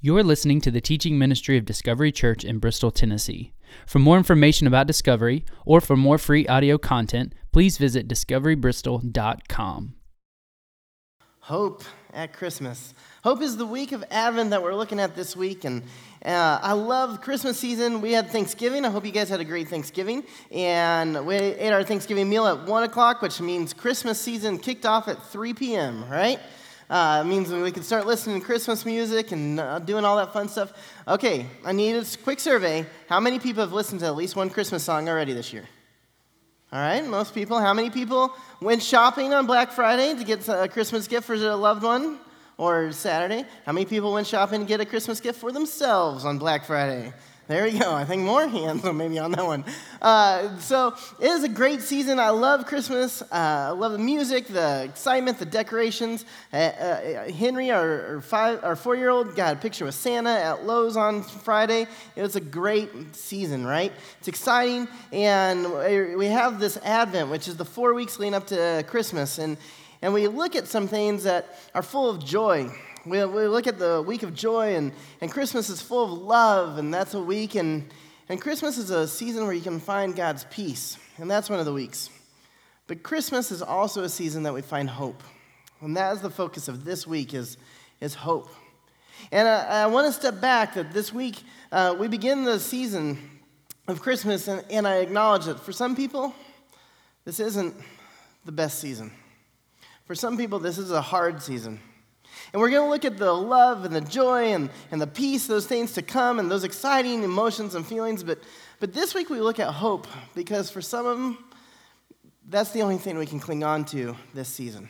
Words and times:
You're 0.00 0.22
listening 0.22 0.60
to 0.60 0.70
the 0.70 0.80
teaching 0.80 1.18
ministry 1.18 1.58
of 1.58 1.64
Discovery 1.64 2.12
Church 2.12 2.44
in 2.44 2.60
Bristol, 2.60 2.92
Tennessee. 2.92 3.52
For 3.84 3.98
more 3.98 4.16
information 4.16 4.68
about 4.68 4.86
Discovery 4.86 5.44
or 5.66 5.80
for 5.80 5.96
more 5.96 6.18
free 6.18 6.46
audio 6.46 6.78
content, 6.78 7.34
please 7.50 7.78
visit 7.78 8.06
discoverybristol.com. 8.06 9.94
Hope 11.40 11.82
at 12.14 12.32
Christmas. 12.32 12.94
Hope 13.24 13.42
is 13.42 13.56
the 13.56 13.66
week 13.66 13.90
of 13.90 14.04
Advent 14.12 14.50
that 14.50 14.62
we're 14.62 14.76
looking 14.76 15.00
at 15.00 15.16
this 15.16 15.34
week, 15.34 15.64
and 15.64 15.82
uh, 16.24 16.60
I 16.62 16.74
love 16.74 17.20
Christmas 17.20 17.58
season. 17.58 18.00
We 18.00 18.12
had 18.12 18.30
Thanksgiving. 18.30 18.84
I 18.84 18.90
hope 18.90 19.04
you 19.04 19.10
guys 19.10 19.28
had 19.28 19.40
a 19.40 19.44
great 19.44 19.66
Thanksgiving, 19.66 20.22
and 20.52 21.26
we 21.26 21.34
ate 21.34 21.72
our 21.72 21.82
Thanksgiving 21.82 22.30
meal 22.30 22.46
at 22.46 22.68
one 22.68 22.84
o'clock, 22.84 23.20
which 23.20 23.40
means 23.40 23.74
Christmas 23.74 24.20
season 24.20 24.58
kicked 24.58 24.86
off 24.86 25.08
at 25.08 25.20
3 25.26 25.54
p.m. 25.54 26.08
Right? 26.08 26.38
Uh, 26.88 27.22
it 27.22 27.28
means 27.28 27.50
we 27.50 27.70
can 27.70 27.82
start 27.82 28.06
listening 28.06 28.40
to 28.40 28.46
Christmas 28.46 28.86
music 28.86 29.32
and 29.32 29.60
uh, 29.60 29.78
doing 29.78 30.06
all 30.06 30.16
that 30.16 30.32
fun 30.32 30.48
stuff. 30.48 30.72
Okay, 31.06 31.46
I 31.64 31.72
need 31.72 31.96
a 31.96 32.04
quick 32.24 32.40
survey. 32.40 32.86
How 33.08 33.20
many 33.20 33.38
people 33.38 33.62
have 33.62 33.74
listened 33.74 34.00
to 34.00 34.06
at 34.06 34.16
least 34.16 34.36
one 34.36 34.48
Christmas 34.48 34.84
song 34.84 35.06
already 35.08 35.34
this 35.34 35.52
year? 35.52 35.68
All 36.72 36.80
right, 36.80 37.06
most 37.06 37.34
people. 37.34 37.58
How 37.58 37.74
many 37.74 37.90
people 37.90 38.32
went 38.60 38.82
shopping 38.82 39.34
on 39.34 39.46
Black 39.46 39.72
Friday 39.72 40.14
to 40.14 40.24
get 40.24 40.48
a 40.48 40.68
Christmas 40.68 41.06
gift 41.06 41.26
for 41.26 41.34
a 41.34 41.56
loved 41.56 41.82
one? 41.82 42.18
Or 42.56 42.90
Saturday? 42.90 43.44
How 43.64 43.72
many 43.72 43.86
people 43.86 44.12
went 44.12 44.26
shopping 44.26 44.60
to 44.62 44.66
get 44.66 44.80
a 44.80 44.84
Christmas 44.84 45.20
gift 45.20 45.38
for 45.38 45.52
themselves 45.52 46.24
on 46.24 46.38
Black 46.38 46.64
Friday? 46.64 47.12
There 47.48 47.64
we 47.64 47.78
go. 47.78 47.94
I 47.94 48.04
think 48.04 48.24
more 48.24 48.46
hands 48.46 48.84
on 48.84 48.96
maybe 48.98 49.18
on 49.18 49.30
that 49.30 49.46
one. 49.46 49.64
Uh, 50.02 50.58
so 50.58 50.94
it 51.18 51.28
is 51.28 51.44
a 51.44 51.48
great 51.48 51.80
season. 51.80 52.18
I 52.18 52.28
love 52.28 52.66
Christmas. 52.66 53.22
Uh, 53.22 53.26
I 53.32 53.70
love 53.70 53.92
the 53.92 53.98
music, 53.98 54.48
the 54.48 54.84
excitement, 54.84 55.38
the 55.38 55.46
decorations. 55.46 56.26
Uh, 56.52 56.56
uh 56.56 57.32
Henry, 57.32 57.70
our, 57.70 58.16
our, 58.16 58.20
five, 58.20 58.62
our 58.62 58.76
four-year-old, 58.76 59.34
got 59.34 59.54
a 59.54 59.58
picture 59.58 59.86
with 59.86 59.94
Santa 59.94 60.28
at 60.28 60.66
Lowe's 60.66 60.98
on 60.98 61.22
Friday. 61.22 61.86
It 62.16 62.20
was 62.20 62.36
a 62.36 62.40
great 62.40 63.16
season, 63.16 63.66
right? 63.66 63.94
It's 64.18 64.28
exciting, 64.28 64.86
and 65.10 65.72
we 66.18 66.26
have 66.26 66.60
this 66.60 66.76
Advent, 66.84 67.30
which 67.30 67.48
is 67.48 67.56
the 67.56 67.64
four 67.64 67.94
weeks 67.94 68.18
leading 68.18 68.34
up 68.34 68.46
to 68.48 68.84
Christmas, 68.86 69.38
and 69.38 69.56
and 70.02 70.14
we 70.14 70.28
look 70.28 70.54
at 70.54 70.68
some 70.68 70.86
things 70.86 71.24
that 71.24 71.58
are 71.74 71.82
full 71.82 72.08
of 72.08 72.24
joy 72.24 72.70
we, 73.10 73.24
we 73.24 73.46
look 73.46 73.66
at 73.66 73.78
the 73.78 74.02
week 74.02 74.22
of 74.22 74.34
joy, 74.34 74.74
and, 74.74 74.92
and 75.20 75.30
Christmas 75.30 75.68
is 75.68 75.80
full 75.80 76.04
of 76.04 76.22
love, 76.22 76.78
and 76.78 76.92
that's 76.92 77.14
a 77.14 77.20
week. 77.20 77.54
And, 77.54 77.88
and 78.28 78.40
Christmas 78.40 78.78
is 78.78 78.90
a 78.90 79.06
season 79.06 79.44
where 79.44 79.52
you 79.52 79.60
can 79.60 79.80
find 79.80 80.14
God's 80.14 80.44
peace, 80.50 80.98
and 81.16 81.30
that's 81.30 81.50
one 81.50 81.58
of 81.58 81.66
the 81.66 81.72
weeks. 81.72 82.10
But 82.86 83.02
Christmas 83.02 83.50
is 83.50 83.62
also 83.62 84.02
a 84.04 84.08
season 84.08 84.44
that 84.44 84.54
we 84.54 84.62
find 84.62 84.88
hope. 84.88 85.22
And 85.80 85.96
that 85.96 86.14
is 86.14 86.22
the 86.22 86.30
focus 86.30 86.68
of 86.68 86.84
this 86.84 87.06
week 87.06 87.34
is, 87.34 87.56
is 88.00 88.14
hope. 88.14 88.48
And 89.30 89.46
I, 89.46 89.82
I 89.82 89.86
want 89.86 90.06
to 90.06 90.12
step 90.12 90.40
back 90.40 90.74
that 90.74 90.92
this 90.92 91.12
week 91.12 91.42
uh, 91.70 91.94
we 91.98 92.08
begin 92.08 92.44
the 92.44 92.58
season 92.58 93.18
of 93.86 94.00
Christmas, 94.00 94.48
and, 94.48 94.64
and 94.70 94.86
I 94.86 94.96
acknowledge 94.96 95.44
that 95.46 95.60
for 95.60 95.72
some 95.72 95.94
people, 95.94 96.34
this 97.24 97.40
isn't 97.40 97.74
the 98.44 98.52
best 98.52 98.80
season. 98.80 99.12
For 100.06 100.14
some 100.14 100.36
people, 100.36 100.58
this 100.58 100.78
is 100.78 100.90
a 100.90 101.02
hard 101.02 101.42
season. 101.42 101.80
And 102.52 102.60
we're 102.60 102.70
going 102.70 102.84
to 102.84 102.90
look 102.90 103.04
at 103.04 103.18
the 103.18 103.32
love 103.32 103.84
and 103.84 103.94
the 103.94 104.00
joy 104.00 104.52
and, 104.52 104.70
and 104.90 105.00
the 105.00 105.06
peace, 105.06 105.46
those 105.46 105.66
things 105.66 105.92
to 105.94 106.02
come, 106.02 106.38
and 106.38 106.50
those 106.50 106.64
exciting 106.64 107.22
emotions 107.22 107.74
and 107.74 107.86
feelings. 107.86 108.22
But, 108.22 108.38
but 108.80 108.94
this 108.94 109.14
week 109.14 109.28
we 109.28 109.40
look 109.40 109.58
at 109.60 109.70
hope 109.72 110.06
because 110.34 110.70
for 110.70 110.80
some 110.80 111.06
of 111.06 111.18
them, 111.18 111.44
that's 112.48 112.70
the 112.70 112.82
only 112.82 112.96
thing 112.96 113.18
we 113.18 113.26
can 113.26 113.40
cling 113.40 113.64
on 113.64 113.84
to 113.86 114.16
this 114.32 114.48
season. 114.48 114.88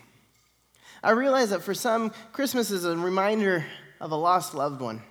I 1.02 1.10
realize 1.10 1.50
that 1.50 1.62
for 1.62 1.74
some, 1.74 2.12
Christmas 2.32 2.70
is 2.70 2.84
a 2.84 2.96
reminder 2.96 3.64
of 4.00 4.12
a 4.12 4.16
lost 4.16 4.54
loved 4.54 4.80
one. 4.80 5.02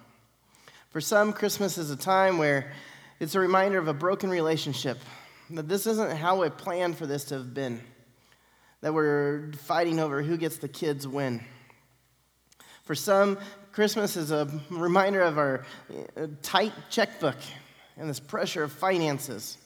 For 0.90 1.02
some, 1.02 1.34
Christmas 1.34 1.78
is 1.78 1.92
a 1.92 1.98
time 1.98 2.38
where 2.38 2.72
it's 3.20 3.36
a 3.36 3.40
reminder 3.40 3.78
of 3.78 3.88
a 3.88 3.94
broken 3.94 4.30
relationship, 4.30 4.98
that 5.50 5.68
this 5.68 5.88
isn't 5.88 6.18
how 6.18 6.42
we 6.42 6.50
planned 6.50 6.98
for 6.98 7.06
this 7.06 7.26
to 7.26 7.36
have 7.36 7.54
been, 7.54 7.82
that 8.82 8.94
we're 8.94 9.52
fighting 9.54 10.00
over 10.00 10.22
who 10.22 10.38
gets 10.38 10.58
the 10.58 10.68
kids 10.68 11.08
when. 11.08 11.44
For 12.88 12.96
some, 12.96 13.38
Christmas 13.74 14.16
is 14.16 14.32
a 14.32 14.48
reminder 14.70 15.22
of 15.22 15.38
our 15.38 15.66
uh, 16.16 16.28
tight 16.42 16.72
checkbook 16.90 17.36
and 17.98 18.10
this 18.10 18.22
pressure 18.22 18.64
of 18.64 18.72
finances. 18.72 19.58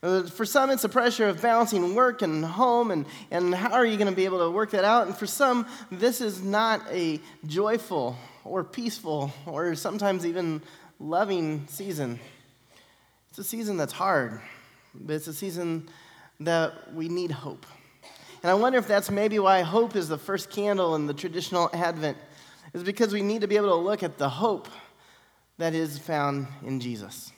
Uh, 0.00 0.22
for 0.28 0.44
some, 0.44 0.70
it's 0.70 0.84
a 0.84 0.88
pressure 0.88 1.26
of 1.26 1.42
balancing 1.42 1.96
work 1.96 2.22
and 2.22 2.44
home, 2.44 2.92
and, 2.92 3.04
and 3.32 3.52
how 3.52 3.72
are 3.72 3.84
you 3.84 3.96
going 3.96 4.08
to 4.08 4.14
be 4.14 4.26
able 4.26 4.38
to 4.38 4.48
work 4.48 4.70
that 4.70 4.84
out? 4.84 5.08
And 5.08 5.16
for 5.16 5.26
some, 5.26 5.66
this 5.90 6.20
is 6.20 6.40
not 6.40 6.82
a 6.88 7.18
joyful 7.48 8.16
or 8.44 8.62
peaceful 8.62 9.32
or 9.44 9.74
sometimes 9.74 10.24
even 10.24 10.62
loving 11.00 11.66
season. 11.66 12.20
It's 13.30 13.40
a 13.40 13.44
season 13.44 13.76
that's 13.76 13.92
hard, 13.92 14.40
but 14.94 15.14
it's 15.14 15.26
a 15.26 15.34
season 15.34 15.88
that 16.38 16.94
we 16.94 17.08
need 17.08 17.32
hope. 17.32 17.66
And 18.44 18.52
I 18.52 18.54
wonder 18.54 18.78
if 18.78 18.86
that's 18.86 19.10
maybe 19.10 19.40
why 19.40 19.62
hope 19.62 19.96
is 19.96 20.08
the 20.08 20.18
first 20.18 20.50
candle 20.50 20.94
in 20.94 21.08
the 21.08 21.14
traditional 21.14 21.68
Advent 21.72 22.18
is 22.74 22.82
because 22.82 23.12
we 23.12 23.22
need 23.22 23.42
to 23.42 23.46
be 23.46 23.56
able 23.56 23.68
to 23.68 23.74
look 23.76 24.02
at 24.02 24.18
the 24.18 24.28
hope 24.28 24.68
that 25.58 25.74
is 25.74 25.98
found 25.98 26.46
in 26.64 26.80
Jesus. 26.80 27.32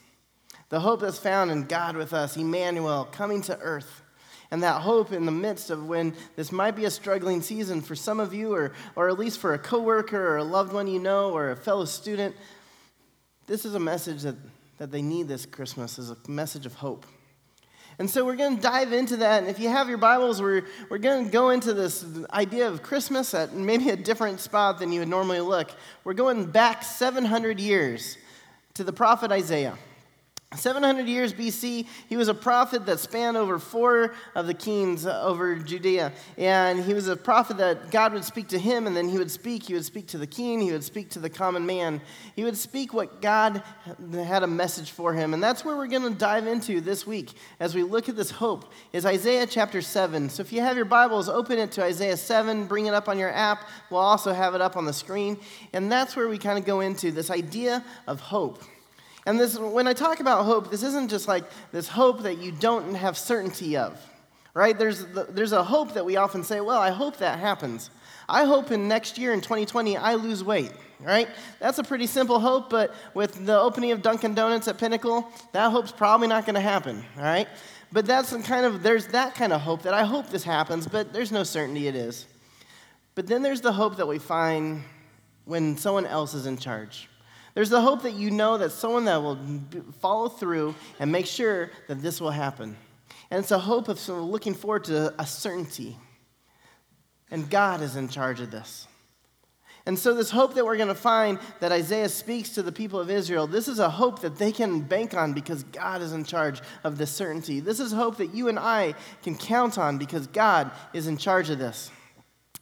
The 0.68 0.80
hope 0.80 1.00
that's 1.00 1.18
found 1.18 1.50
in 1.50 1.64
God 1.64 1.96
with 1.96 2.12
us, 2.12 2.36
Emmanuel, 2.36 3.04
coming 3.10 3.42
to 3.42 3.58
earth. 3.58 4.02
And 4.50 4.62
that 4.62 4.82
hope 4.82 5.12
in 5.12 5.26
the 5.26 5.32
midst 5.32 5.70
of 5.70 5.86
when 5.86 6.14
this 6.36 6.52
might 6.52 6.76
be 6.76 6.84
a 6.84 6.90
struggling 6.90 7.42
season 7.42 7.80
for 7.80 7.94
some 7.94 8.20
of 8.20 8.32
you, 8.32 8.54
or, 8.54 8.72
or 8.94 9.08
at 9.08 9.18
least 9.18 9.38
for 9.40 9.54
a 9.54 9.58
coworker 9.58 10.28
or 10.28 10.36
a 10.36 10.44
loved 10.44 10.72
one 10.72 10.86
you 10.86 11.00
know, 11.00 11.32
or 11.32 11.50
a 11.50 11.56
fellow 11.56 11.84
student, 11.84 12.36
this 13.46 13.64
is 13.64 13.74
a 13.74 13.80
message 13.80 14.22
that, 14.22 14.36
that 14.78 14.90
they 14.90 15.02
need 15.02 15.28
this 15.28 15.44
Christmas, 15.44 15.98
is 15.98 16.10
a 16.10 16.16
message 16.28 16.66
of 16.66 16.74
hope. 16.74 17.04
And 17.98 18.10
so 18.10 18.24
we're 18.24 18.36
going 18.36 18.56
to 18.56 18.62
dive 18.62 18.92
into 18.92 19.18
that. 19.18 19.42
And 19.42 19.50
if 19.50 19.60
you 19.60 19.68
have 19.68 19.88
your 19.88 19.98
Bibles, 19.98 20.42
we're, 20.42 20.64
we're 20.88 20.98
going 20.98 21.26
to 21.26 21.30
go 21.30 21.50
into 21.50 21.72
this 21.72 22.04
idea 22.30 22.66
of 22.66 22.82
Christmas 22.82 23.34
at 23.34 23.54
maybe 23.54 23.90
a 23.90 23.96
different 23.96 24.40
spot 24.40 24.80
than 24.80 24.90
you 24.90 25.00
would 25.00 25.08
normally 25.08 25.40
look. 25.40 25.70
We're 26.02 26.14
going 26.14 26.46
back 26.46 26.82
700 26.82 27.60
years 27.60 28.18
to 28.74 28.82
the 28.82 28.92
prophet 28.92 29.30
Isaiah. 29.30 29.78
700 30.56 31.06
years 31.06 31.32
BC, 31.32 31.86
he 32.08 32.16
was 32.16 32.28
a 32.28 32.34
prophet 32.34 32.86
that 32.86 33.00
spanned 33.00 33.36
over 33.36 33.58
four 33.58 34.14
of 34.34 34.46
the 34.46 34.54
kings 34.54 35.06
uh, 35.06 35.22
over 35.22 35.56
Judea. 35.56 36.12
And 36.38 36.84
he 36.84 36.94
was 36.94 37.08
a 37.08 37.16
prophet 37.16 37.56
that 37.58 37.90
God 37.90 38.12
would 38.12 38.24
speak 38.24 38.48
to 38.48 38.58
him, 38.58 38.86
and 38.86 38.96
then 38.96 39.08
he 39.08 39.18
would 39.18 39.30
speak. 39.30 39.64
He 39.64 39.74
would 39.74 39.84
speak 39.84 40.06
to 40.08 40.18
the 40.18 40.26
king, 40.26 40.60
he 40.60 40.72
would 40.72 40.84
speak 40.84 41.10
to 41.10 41.18
the 41.18 41.30
common 41.30 41.66
man. 41.66 42.00
He 42.36 42.44
would 42.44 42.56
speak 42.56 42.92
what 42.92 43.20
God 43.20 43.62
had 44.12 44.42
a 44.42 44.46
message 44.46 44.90
for 44.90 45.12
him. 45.12 45.34
And 45.34 45.42
that's 45.42 45.64
where 45.64 45.76
we're 45.76 45.86
going 45.86 46.02
to 46.02 46.18
dive 46.18 46.46
into 46.46 46.80
this 46.80 47.06
week 47.06 47.32
as 47.60 47.74
we 47.74 47.82
look 47.82 48.08
at 48.08 48.16
this 48.16 48.30
hope, 48.30 48.72
is 48.92 49.06
Isaiah 49.06 49.46
chapter 49.46 49.82
7. 49.82 50.28
So 50.28 50.40
if 50.40 50.52
you 50.52 50.60
have 50.60 50.76
your 50.76 50.84
Bibles, 50.84 51.28
open 51.28 51.58
it 51.58 51.72
to 51.72 51.82
Isaiah 51.82 52.16
7, 52.16 52.66
bring 52.66 52.86
it 52.86 52.94
up 52.94 53.08
on 53.08 53.18
your 53.18 53.32
app. 53.32 53.68
We'll 53.90 54.00
also 54.00 54.32
have 54.32 54.54
it 54.54 54.60
up 54.60 54.76
on 54.76 54.84
the 54.84 54.92
screen. 54.92 55.38
And 55.72 55.90
that's 55.90 56.16
where 56.16 56.28
we 56.28 56.38
kind 56.38 56.58
of 56.58 56.64
go 56.64 56.80
into 56.80 57.10
this 57.10 57.30
idea 57.30 57.84
of 58.06 58.20
hope. 58.20 58.62
And 59.26 59.40
this, 59.40 59.58
when 59.58 59.88
I 59.88 59.94
talk 59.94 60.20
about 60.20 60.44
hope, 60.44 60.70
this 60.70 60.82
isn't 60.82 61.10
just 61.10 61.28
like 61.28 61.44
this 61.72 61.88
hope 61.88 62.22
that 62.22 62.38
you 62.38 62.52
don't 62.52 62.94
have 62.94 63.16
certainty 63.16 63.76
of, 63.76 63.98
right? 64.52 64.78
There's, 64.78 65.06
there's 65.06 65.52
a 65.52 65.64
hope 65.64 65.94
that 65.94 66.04
we 66.04 66.16
often 66.16 66.44
say, 66.44 66.60
well, 66.60 66.80
I 66.80 66.90
hope 66.90 67.16
that 67.18 67.38
happens. 67.38 67.90
I 68.28 68.44
hope 68.44 68.70
in 68.70 68.88
next 68.88 69.18
year 69.18 69.32
in 69.32 69.40
2020 69.40 69.96
I 69.96 70.14
lose 70.14 70.44
weight, 70.44 70.72
right? 71.00 71.28
That's 71.58 71.78
a 71.78 71.84
pretty 71.84 72.06
simple 72.06 72.38
hope, 72.38 72.68
but 72.68 72.94
with 73.14 73.46
the 73.46 73.58
opening 73.58 73.92
of 73.92 74.02
Dunkin' 74.02 74.34
Donuts 74.34 74.68
at 74.68 74.78
Pinnacle, 74.78 75.26
that 75.52 75.70
hope's 75.70 75.92
probably 75.92 76.28
not 76.28 76.44
going 76.44 76.54
to 76.54 76.60
happen, 76.60 77.04
right? 77.16 77.48
But 77.92 78.06
that's 78.06 78.34
kind 78.46 78.66
of, 78.66 78.82
there's 78.82 79.06
that 79.08 79.34
kind 79.34 79.52
of 79.52 79.60
hope 79.60 79.82
that 79.82 79.94
I 79.94 80.04
hope 80.04 80.28
this 80.28 80.44
happens, 80.44 80.86
but 80.86 81.12
there's 81.12 81.32
no 81.32 81.44
certainty 81.44 81.86
it 81.86 81.94
is. 81.94 82.26
But 83.14 83.26
then 83.26 83.42
there's 83.42 83.60
the 83.60 83.72
hope 83.72 83.96
that 83.96 84.08
we 84.08 84.18
find 84.18 84.82
when 85.44 85.76
someone 85.76 86.06
else 86.06 86.34
is 86.34 86.46
in 86.46 86.58
charge. 86.58 87.08
There's 87.54 87.70
the 87.70 87.80
hope 87.80 88.02
that 88.02 88.14
you 88.14 88.30
know 88.30 88.58
that 88.58 88.72
someone 88.72 89.04
that 89.04 89.22
will 89.22 89.38
follow 90.00 90.28
through 90.28 90.74
and 90.98 91.10
make 91.10 91.26
sure 91.26 91.70
that 91.86 92.02
this 92.02 92.20
will 92.20 92.32
happen. 92.32 92.76
And 93.30 93.40
it's 93.40 93.52
a 93.52 93.58
hope 93.58 93.88
of 93.88 94.06
looking 94.08 94.54
forward 94.54 94.84
to 94.84 95.14
a 95.18 95.26
certainty. 95.26 95.96
And 97.30 97.48
God 97.48 97.80
is 97.80 97.96
in 97.96 98.08
charge 98.08 98.40
of 98.40 98.50
this. 98.50 98.88
And 99.86 99.98
so, 99.98 100.14
this 100.14 100.30
hope 100.30 100.54
that 100.54 100.64
we're 100.64 100.78
going 100.78 100.88
to 100.88 100.94
find 100.94 101.38
that 101.60 101.70
Isaiah 101.70 102.08
speaks 102.08 102.50
to 102.50 102.62
the 102.62 102.72
people 102.72 102.98
of 102.98 103.10
Israel, 103.10 103.46
this 103.46 103.68
is 103.68 103.78
a 103.78 103.90
hope 103.90 104.20
that 104.22 104.38
they 104.38 104.50
can 104.50 104.80
bank 104.80 105.12
on 105.12 105.34
because 105.34 105.62
God 105.64 106.00
is 106.00 106.14
in 106.14 106.24
charge 106.24 106.62
of 106.84 106.96
this 106.96 107.10
certainty. 107.10 107.60
This 107.60 107.80
is 107.80 107.92
hope 107.92 108.16
that 108.16 108.34
you 108.34 108.48
and 108.48 108.58
I 108.58 108.94
can 109.22 109.36
count 109.36 109.76
on 109.76 109.98
because 109.98 110.26
God 110.26 110.70
is 110.94 111.06
in 111.06 111.18
charge 111.18 111.50
of 111.50 111.58
this. 111.58 111.90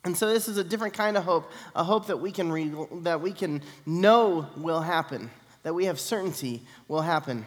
And 0.04 0.16
so 0.16 0.32
this 0.32 0.48
is 0.48 0.56
a 0.58 0.64
different 0.64 0.94
kind 0.94 1.16
of 1.16 1.24
hope, 1.24 1.50
a 1.76 1.84
hope 1.84 2.06
that 2.06 2.18
we 2.18 2.32
can 2.32 2.50
re- 2.50 2.72
that 3.02 3.20
we 3.20 3.32
can 3.32 3.62
know 3.86 4.48
will 4.56 4.80
happen, 4.80 5.30
that 5.62 5.74
we 5.74 5.84
have 5.84 6.00
certainty 6.00 6.62
will 6.88 7.02
happen. 7.02 7.46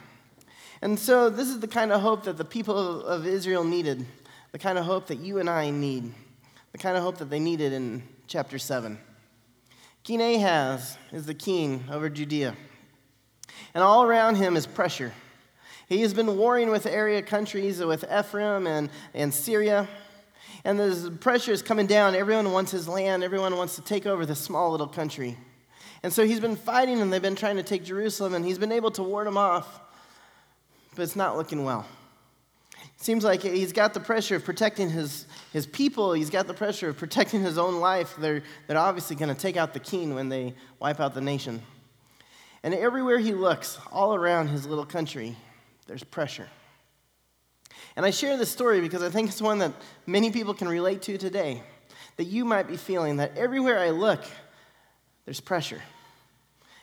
And 0.81 0.97
so 0.97 1.29
this 1.29 1.49
is 1.49 1.59
the 1.59 1.67
kind 1.67 1.91
of 1.91 2.01
hope 2.01 2.23
that 2.23 2.37
the 2.37 2.45
people 2.45 3.03
of 3.05 3.25
Israel 3.25 3.63
needed, 3.63 4.05
the 4.51 4.59
kind 4.59 4.77
of 4.77 4.85
hope 4.85 5.07
that 5.07 5.19
you 5.19 5.39
and 5.39 5.49
I 5.49 5.69
need, 5.69 6.13
the 6.71 6.77
kind 6.77 6.95
of 6.95 7.03
hope 7.03 7.17
that 7.17 7.29
they 7.29 7.39
needed 7.39 7.73
in 7.73 8.03
chapter 8.27 8.57
7. 8.57 8.97
King 10.03 10.21
Ahaz 10.21 10.97
is 11.11 11.25
the 11.25 11.33
king 11.33 11.83
over 11.91 12.09
Judea. 12.09 12.55
And 13.73 13.83
all 13.83 14.03
around 14.03 14.35
him 14.35 14.55
is 14.55 14.67
pressure. 14.67 15.11
He 15.89 16.01
has 16.01 16.13
been 16.13 16.37
warring 16.37 16.69
with 16.69 16.85
area 16.85 17.21
countries, 17.21 17.83
with 17.83 18.05
Ephraim 18.11 18.67
and, 18.67 18.89
and 19.13 19.33
Syria. 19.33 19.87
And 20.63 20.79
the 20.79 21.11
pressure 21.11 21.51
is 21.51 21.61
coming 21.61 21.85
down. 21.85 22.15
Everyone 22.15 22.51
wants 22.51 22.71
his 22.71 22.87
land, 22.87 23.23
everyone 23.23 23.55
wants 23.55 23.75
to 23.75 23.81
take 23.81 24.05
over 24.05 24.25
this 24.25 24.39
small 24.39 24.71
little 24.71 24.87
country. 24.87 25.37
And 26.03 26.11
so 26.13 26.25
he's 26.25 26.39
been 26.39 26.55
fighting, 26.55 27.01
and 27.01 27.11
they've 27.11 27.21
been 27.21 27.35
trying 27.35 27.57
to 27.57 27.63
take 27.63 27.83
Jerusalem, 27.83 28.33
and 28.33 28.45
he's 28.45 28.59
been 28.59 28.71
able 28.71 28.91
to 28.91 29.03
ward 29.03 29.27
them 29.27 29.37
off. 29.37 29.81
But 30.95 31.03
it's 31.03 31.15
not 31.15 31.35
looking 31.35 31.63
well. 31.63 31.85
It 32.73 33.01
seems 33.01 33.23
like 33.23 33.41
he's 33.41 33.73
got 33.73 33.93
the 33.93 33.99
pressure 33.99 34.35
of 34.35 34.45
protecting 34.45 34.89
his, 34.89 35.25
his 35.51 35.65
people, 35.65 36.13
he's 36.13 36.29
got 36.29 36.47
the 36.47 36.53
pressure 36.53 36.89
of 36.89 36.97
protecting 36.97 37.41
his 37.41 37.57
own 37.57 37.79
life. 37.79 38.15
They're, 38.17 38.43
they're 38.67 38.77
obviously 38.77 39.15
going 39.15 39.33
to 39.33 39.39
take 39.39 39.57
out 39.57 39.73
the 39.73 39.79
king 39.79 40.15
when 40.15 40.29
they 40.29 40.53
wipe 40.79 40.99
out 40.99 41.13
the 41.13 41.21
nation. 41.21 41.61
And 42.63 42.73
everywhere 42.73 43.19
he 43.19 43.33
looks, 43.33 43.77
all 43.91 44.15
around 44.15 44.47
his 44.47 44.65
little 44.65 44.85
country, 44.85 45.35
there's 45.87 46.03
pressure. 46.03 46.47
And 47.95 48.05
I 48.05 48.11
share 48.11 48.37
this 48.37 48.51
story 48.51 48.81
because 48.81 49.01
I 49.01 49.09
think 49.09 49.29
it's 49.29 49.41
one 49.41 49.59
that 49.59 49.73
many 50.05 50.31
people 50.31 50.53
can 50.53 50.67
relate 50.67 51.01
to 51.03 51.17
today. 51.17 51.63
That 52.17 52.25
you 52.25 52.45
might 52.45 52.67
be 52.67 52.77
feeling 52.77 53.17
that 53.17 53.37
everywhere 53.37 53.79
I 53.79 53.89
look, 53.89 54.23
there's 55.25 55.39
pressure. 55.39 55.81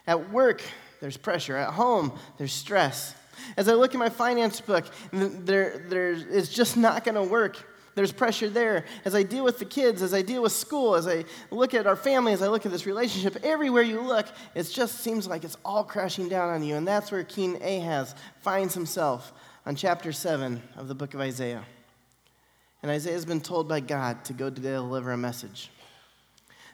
At 0.07 0.31
work, 0.31 0.63
there's 1.01 1.17
pressure. 1.17 1.57
At 1.57 1.71
home, 1.71 2.13
there's 2.39 2.53
stress. 2.53 3.15
As 3.57 3.69
I 3.69 3.75
look 3.75 3.95
at 3.95 3.99
my 3.99 4.09
finance 4.09 4.61
book, 4.61 4.85
there, 5.13 5.85
there, 5.89 6.13
it's 6.13 6.49
just 6.49 6.77
not 6.77 7.05
going 7.05 7.15
to 7.15 7.23
work. 7.23 7.57
There's 7.95 8.13
pressure 8.13 8.49
there. 8.49 8.85
As 9.05 9.15
I 9.15 9.23
deal 9.23 9.45
with 9.45 9.59
the 9.59 9.65
kids, 9.67 10.01
as 10.01 10.15
I 10.15 10.23
deal 10.23 10.43
with 10.43 10.53
school, 10.53 10.95
as 10.97 11.07
I 11.07 11.25
look 11.51 11.75
at 11.75 11.87
our 11.87 11.97
family, 11.97 12.33
as 12.33 12.41
I 12.41 12.49
look 12.49 12.65
at 12.65 12.73
this 12.73 12.87
relationship, 12.87 13.37
everywhere 13.43 13.83
you 13.83 14.01
look, 14.01 14.27
it 14.55 14.63
just 14.65 15.01
seems 15.01 15.27
like 15.27 15.45
it's 15.45 15.59
all 15.65 15.85
crashing 15.85 16.29
down 16.29 16.49
on 16.51 16.63
you. 16.63 16.77
And 16.77 16.89
that's 16.89 17.13
where 17.13 17.23
King 17.23 17.63
Ahaz 17.63 18.15
finds 18.41 18.73
himself 18.73 19.33
on 19.65 19.77
chapter 19.77 20.11
7 20.11 20.61
of 20.77 20.89
the 20.89 20.95
book 20.95 21.15
of 21.15 21.21
Isaiah. 21.21 21.65
And 22.83 22.91
Isaiah 22.91 23.13
has 23.13 23.25
been 23.25 23.41
told 23.41 23.69
by 23.69 23.79
God 23.79 24.25
to 24.25 24.33
go 24.33 24.51
to 24.51 24.61
deliver 24.61 25.13
a 25.13 25.17
message. 25.17 25.71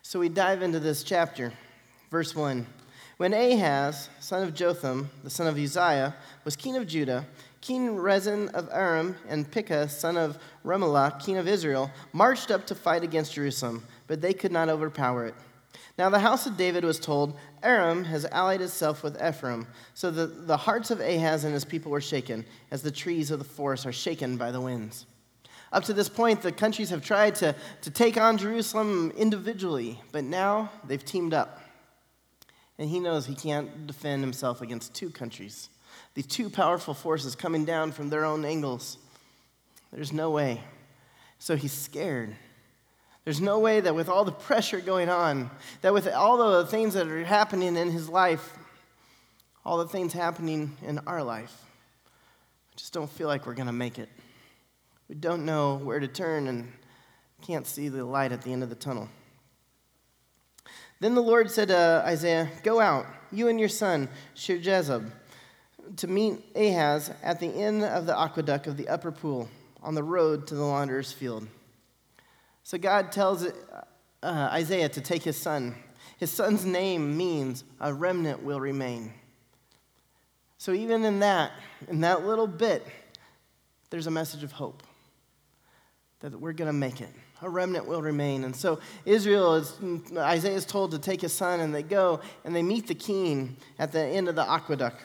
So 0.03 0.19
we 0.19 0.31
dive 0.31 0.63
into 0.63 0.81
this 0.81 1.03
chapter, 1.03 1.53
verse 2.11 2.35
1. 2.35 2.67
When 3.19 3.35
Ahaz, 3.35 4.09
son 4.21 4.43
of 4.43 4.55
Jotham, 4.55 5.11
the 5.23 5.29
son 5.29 5.47
of 5.47 5.59
Uzziah, 5.59 6.15
was 6.45 6.57
king 6.57 6.77
of 6.77 6.87
Judah, 6.87 7.27
King 7.61 7.97
Rezin 7.97 8.49
of 8.51 8.71
Aram 8.73 9.17
and 9.29 9.51
Pekah, 9.51 9.89
son 9.89 10.17
of 10.17 10.39
Remaliah, 10.65 11.21
king 11.21 11.37
of 11.37 11.49
Israel, 11.49 11.91
marched 12.13 12.51
up 12.51 12.67
to 12.69 12.75
fight 12.75 13.03
against 13.03 13.35
Jerusalem, 13.35 13.83
but 14.07 14.23
they 14.23 14.33
could 14.33 14.53
not 14.53 14.69
overpower 14.69 15.27
it. 15.27 15.35
Now 15.99 16.09
the 16.11 16.21
house 16.21 16.47
of 16.47 16.57
David 16.57 16.85
was 16.85 17.01
told, 17.01 17.37
Aram 17.63 18.05
has 18.05 18.25
allied 18.27 18.61
itself 18.61 19.03
with 19.03 19.21
Ephraim. 19.23 19.67
So 19.95 20.11
the, 20.11 20.27
the 20.27 20.57
hearts 20.57 20.91
of 20.91 21.01
Ahaz 21.01 21.45
and 21.45 21.53
his 21.53 21.65
people 21.65 21.91
were 21.91 22.01
shaken, 22.01 22.45
as 22.71 22.83
the 22.83 22.91
trees 22.91 23.31
of 23.31 23.41
the 23.41 23.45
forest 23.45 23.85
are 23.85 23.93
shaken 23.93 24.37
by 24.37 24.53
the 24.53 24.61
winds. 24.61 25.07
Up 25.73 25.85
to 25.85 25.93
this 25.93 26.09
point, 26.09 26.41
the 26.41 26.53
countries 26.53 26.91
have 26.91 27.05
tried 27.05 27.35
to, 27.37 27.55
to 27.83 27.91
take 27.91 28.17
on 28.17 28.39
Jerusalem 28.39 29.13
individually, 29.17 30.01
but 30.13 30.25
now 30.25 30.71
they've 30.87 31.05
teamed 31.05 31.35
up. 31.35 31.61
And 32.79 32.89
he 32.89 33.01
knows 33.01 33.27
he 33.27 33.35
can't 33.35 33.87
defend 33.87 34.23
himself 34.23 34.63
against 34.63 34.95
two 34.95 35.11
countries, 35.11 35.69
these 36.15 36.27
two 36.27 36.49
powerful 36.49 36.95
forces 36.95 37.35
coming 37.35 37.65
down 37.65 37.93
from 37.93 38.09
their 38.09 38.25
own 38.25 38.45
angles. 38.45 38.99
There's 39.93 40.13
no 40.13 40.31
way. 40.31 40.63
So 41.39 41.57
he's 41.57 41.73
scared. 41.73 42.37
There's 43.29 43.43
no 43.43 43.59
way 43.59 43.81
that 43.81 43.95
with 43.95 44.09
all 44.09 44.25
the 44.25 44.33
pressure 44.33 44.81
going 44.81 45.11
on, 45.11 45.51
that 45.83 45.93
with 45.93 46.09
all 46.09 46.39
the 46.39 46.65
things 46.65 46.95
that 46.95 47.09
are 47.09 47.25
happening 47.27 47.77
in 47.77 47.91
his 47.91 48.09
life, 48.09 48.57
all 49.67 49.77
the 49.77 49.87
things 49.87 50.15
happening 50.15 50.75
in 50.81 50.99
our 51.01 51.23
life, 51.23 51.55
I 52.73 52.77
just 52.77 52.95
don't 52.95 53.11
feel 53.11 53.29
like 53.29 53.47
we're 53.47 53.53
going 53.53 53.67
to 53.67 53.73
make 53.75 53.99
it. 53.99 54.09
We 55.11 55.15
don't 55.15 55.45
know 55.45 55.75
where 55.75 56.01
to 56.01 56.09
turn 56.09 56.49
and 56.49 56.73
can't 57.43 57.67
see 57.67 57.91
the 57.91 58.03
light 58.03 58.33
at 58.33 58.41
the 58.41 58.51
end 58.51 58.63
of 58.63 58.71
the 58.71 58.75
tunnel. 58.75 59.11
Then 60.99 61.15
the 61.15 61.21
Lord 61.21 61.51
said 61.51 61.69
to 61.69 62.03
Isaiah, 62.07 62.49
Go 62.63 62.81
out, 62.81 63.05
you 63.31 63.49
and 63.49 63.61
your 63.61 63.69
son, 63.69 64.09
Shear-jashub, 64.37 65.11
to 65.97 66.07
meet 66.07 66.43
Ahaz 66.57 67.13
at 67.23 67.41
the 67.41 67.49
end 67.49 67.85
of 67.85 68.07
the 68.07 68.19
aqueduct 68.19 68.67
of 68.67 68.79
the 68.79 68.89
upper 68.89 69.13
pool 69.13 69.51
on 69.83 69.95
the 69.95 70.03
road 70.03 70.47
to 70.47 70.55
the 70.55 70.65
launderer's 70.65 71.13
field. 71.13 71.47
So 72.69 72.77
God 72.77 73.13
tells 73.13 73.47
uh, 73.47 73.51
Isaiah 74.23 74.91
to 74.91 75.01
take 75.01 75.23
his 75.23 75.39
son. 75.39 75.75
His 76.19 76.31
son's 76.31 76.67
name 76.67 77.17
means 77.17 77.65
a 77.81 77.95
remnant 77.95 78.43
will 78.43 78.61
remain. 78.61 79.15
So 80.59 80.75
even 80.75 81.03
in 81.07 81.21
that, 81.21 81.53
in 81.89 82.03
that 82.03 82.27
little 82.27 82.47
bit, 82.47 82.87
there's 83.89 84.07
a 84.07 84.11
message 84.11 84.43
of 84.43 84.53
hope 84.53 84.83
that 86.21 86.39
we're 86.39 86.53
going 86.53 86.67
to 86.67 86.75
make 86.75 87.01
it. 87.01 87.09
A 87.41 87.49
remnant 87.49 87.87
will 87.87 88.03
remain. 88.03 88.45
And 88.45 88.55
so 88.55 88.81
Israel 89.07 89.55
is, 89.55 89.73
Isaiah 90.15 90.55
is 90.55 90.67
told 90.67 90.91
to 90.91 90.99
take 90.99 91.23
his 91.23 91.33
son, 91.33 91.61
and 91.61 91.75
they 91.75 91.83
go 91.83 92.21
and 92.45 92.55
they 92.55 92.63
meet 92.63 92.87
the 92.87 92.95
king 92.95 93.57
at 93.79 93.93
the 93.93 94.01
end 94.01 94.29
of 94.29 94.35
the 94.35 94.47
aqueduct. 94.47 95.01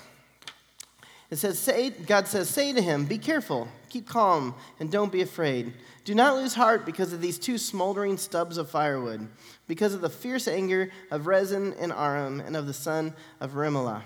It 1.34 1.40
says, 1.40 1.58
say, 1.58 1.90
God 1.90 2.28
says, 2.28 2.48
say 2.48 2.74
to 2.74 2.80
him, 2.80 3.06
be 3.06 3.18
careful, 3.18 3.68
keep 3.90 4.08
calm, 4.08 4.54
and 4.80 4.92
don't 4.92 5.12
be 5.12 5.24
afraid. 5.24 5.74
Do 6.06 6.14
not 6.14 6.36
lose 6.36 6.54
heart 6.54 6.86
because 6.86 7.12
of 7.12 7.22
these 7.22 7.40
two 7.40 7.58
smoldering 7.58 8.18
stubs 8.18 8.60
of 8.60 8.70
firewood, 8.70 9.28
because 9.66 9.96
of 9.96 10.02
the 10.02 10.12
fierce 10.12 10.48
anger 10.48 10.92
of 11.10 11.26
Rezin 11.26 11.74
and 11.80 11.92
Aram 11.92 12.40
and 12.40 12.56
of 12.56 12.68
the 12.68 12.74
son 12.74 13.16
of 13.40 13.54
Remaliah. 13.54 14.04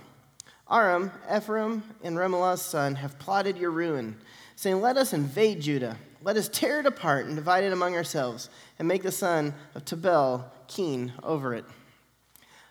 Aram, 0.71 1.12
Ephraim, 1.29 1.83
and 2.01 2.15
Remaliah's 2.15 2.62
son 2.62 2.95
have 2.95 3.19
plotted 3.19 3.57
your 3.57 3.71
ruin, 3.71 4.15
saying, 4.56 4.80
Let 4.80 4.95
us 4.95 5.12
invade 5.12 5.59
Judah. 5.59 5.97
Let 6.23 6.38
us 6.38 6.47
tear 6.47 6.80
it 6.80 6.85
apart 6.85 7.25
and 7.25 7.35
divide 7.35 7.65
it 7.65 7.73
among 7.73 7.94
ourselves, 7.94 8.50
and 8.80 8.88
make 8.88 9.03
the 9.03 9.12
son 9.12 9.53
of 9.75 9.83
Tabel 9.83 10.50
king 10.69 11.12
over 11.23 11.53
it. 11.53 11.65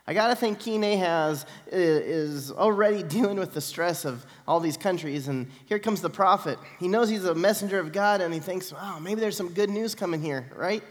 I 0.08 0.14
got 0.14 0.28
to 0.28 0.36
think 0.36 0.60
King 0.60 0.84
Ahaz 0.84 1.46
is 1.66 2.52
already 2.52 3.02
dealing 3.16 3.38
with 3.38 3.54
the 3.54 3.60
stress 3.60 4.04
of 4.04 4.24
all 4.46 4.60
these 4.60 4.76
countries. 4.76 5.26
And 5.26 5.50
here 5.66 5.78
comes 5.78 6.00
the 6.00 6.10
prophet. 6.10 6.58
He 6.78 6.86
knows 6.86 7.08
he's 7.08 7.24
a 7.24 7.34
messenger 7.34 7.80
of 7.80 7.92
God, 7.92 8.20
and 8.20 8.32
he 8.32 8.38
thinks, 8.38 8.72
wow, 8.72 8.98
maybe 9.00 9.20
there's 9.20 9.36
some 9.36 9.52
good 9.52 9.70
news 9.70 9.94
coming 9.94 10.22
here, 10.22 10.46
right? 10.54 10.82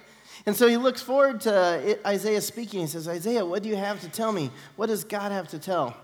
And 0.45 0.55
so 0.55 0.67
he 0.67 0.77
looks 0.77 1.01
forward 1.01 1.41
to 1.41 1.97
Isaiah 2.05 2.41
speaking. 2.41 2.81
He 2.81 2.87
says, 2.87 3.07
Isaiah, 3.07 3.45
what 3.45 3.63
do 3.63 3.69
you 3.69 3.77
have 3.77 4.01
to 4.01 4.09
tell 4.09 4.31
me? 4.31 4.51
What 4.75 4.87
does 4.87 5.03
God 5.03 5.31
have 5.31 5.47
to 5.49 5.59
tell? 5.59 5.95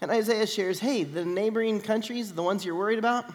And 0.00 0.10
Isaiah 0.10 0.46
shares, 0.46 0.80
hey, 0.80 1.04
the 1.04 1.24
neighboring 1.24 1.80
countries, 1.80 2.32
the 2.32 2.42
ones 2.42 2.64
you're 2.64 2.74
worried 2.74 2.98
about, 2.98 3.26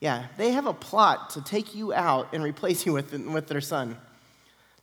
yeah, 0.00 0.26
they 0.36 0.52
have 0.52 0.66
a 0.66 0.72
plot 0.72 1.30
to 1.30 1.42
take 1.42 1.74
you 1.74 1.92
out 1.92 2.32
and 2.32 2.42
replace 2.42 2.86
you 2.86 2.92
with, 2.92 3.12
with 3.12 3.48
their 3.48 3.60
son. 3.60 3.96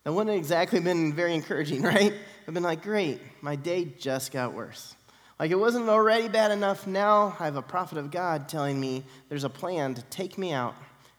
That 0.03 0.13
wouldn't 0.13 0.35
exactly 0.35 0.79
been 0.81 1.13
very 1.13 1.33
encouraging, 1.33 1.81
right? 1.93 2.13
I've 2.47 2.53
been 2.53 2.63
like, 2.63 2.83
great, 2.83 3.19
my 3.41 3.55
day 3.55 3.85
just 3.85 4.31
got 4.31 4.53
worse. 4.53 4.95
Like 5.39 5.51
it 5.51 5.59
wasn't 5.59 5.89
already 5.89 6.27
bad 6.27 6.51
enough. 6.51 6.87
Now 6.87 7.35
I 7.39 7.45
have 7.45 7.55
a 7.55 7.61
prophet 7.61 7.97
of 7.97 8.11
God 8.11 8.47
telling 8.47 8.79
me 8.79 9.03
there's 9.29 9.43
a 9.43 9.49
plan 9.49 9.95
to 9.95 10.01
take 10.03 10.37
me 10.37 10.53
out 10.53 10.75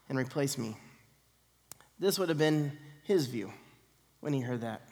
and 0.08 0.18
replace 0.18 0.56
me. 0.56 0.76
This 1.98 2.18
would 2.18 2.28
have 2.28 2.38
been 2.38 2.72
his 3.02 3.26
view 3.26 3.52
when 4.20 4.32
he 4.32 4.40
heard 4.40 4.62
that. 4.62 4.82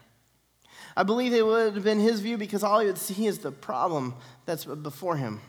I 0.97 1.03
believe 1.03 1.33
it 1.33 1.45
would 1.45 1.75
have 1.75 1.85
been 1.85 2.01
his 2.01 2.21
view 2.21 2.37
because 2.37 2.63
all 2.63 2.81
he 2.81 2.87
would 2.87 2.99
see 2.99 3.27
is 3.27 3.39
the 3.39 3.51
problem 3.51 4.15
that's 4.45 4.65
before 4.65 5.17
him. 5.17 5.41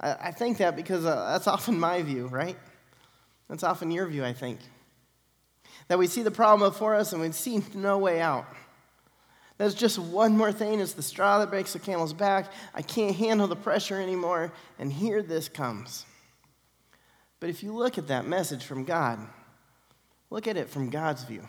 I, 0.00 0.30
think 0.30 0.58
that 0.58 0.76
because 0.76 1.04
uh, 1.04 1.32
that's 1.32 1.48
often 1.48 1.78
my 1.80 2.02
view, 2.02 2.28
right? 2.28 2.56
That's 3.48 3.64
often 3.64 3.90
your 3.90 4.06
view, 4.06 4.24
I 4.24 4.32
think. 4.32 4.60
That 5.88 5.98
we 5.98 6.06
see 6.06 6.22
the 6.22 6.30
problem 6.30 6.70
before 6.70 6.94
us 6.94 7.12
and 7.12 7.20
we 7.20 7.32
see 7.32 7.64
no 7.74 7.98
way 7.98 8.20
out. 8.20 8.46
That's 9.58 9.74
just 9.74 9.98
one 9.98 10.36
more 10.36 10.52
thing. 10.52 10.78
It's 10.78 10.92
the 10.92 11.02
straw 11.02 11.40
that 11.40 11.50
breaks 11.50 11.72
the 11.72 11.80
camel's 11.80 12.12
back. 12.12 12.46
I 12.74 12.82
can't 12.82 13.14
handle 13.14 13.48
the 13.48 13.56
pressure 13.56 14.00
anymore. 14.00 14.52
And 14.78 14.92
here 14.92 15.20
this 15.20 15.48
comes. 15.48 16.06
But 17.40 17.50
if 17.50 17.62
you 17.62 17.74
look 17.74 17.98
at 17.98 18.08
that 18.08 18.26
message 18.26 18.64
from 18.64 18.84
God, 18.84 19.18
look 20.30 20.46
at 20.46 20.56
it 20.56 20.68
from 20.68 20.90
God's 20.90 21.24
view. 21.24 21.42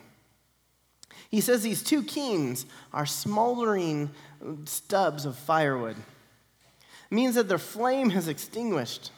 He 1.29 1.41
says 1.41 1.61
these 1.61 1.83
two 1.83 2.03
kings 2.03 2.65
are 2.93 3.05
smoldering 3.05 4.09
stubs 4.65 5.25
of 5.25 5.35
firewood. 5.35 5.97
It 5.97 7.15
means 7.15 7.35
that 7.35 7.47
their 7.47 7.57
flame 7.59 8.09
has 8.11 8.27
extinguished. 8.27 9.11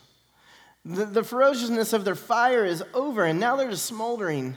The, 0.84 1.06
the 1.06 1.24
ferociousness 1.24 1.94
of 1.94 2.04
their 2.04 2.16
fire 2.16 2.66
is 2.66 2.84
over, 2.94 3.24
and 3.24 3.40
now 3.40 3.56
they're 3.56 3.70
just 3.70 3.86
smoldering, 3.86 4.56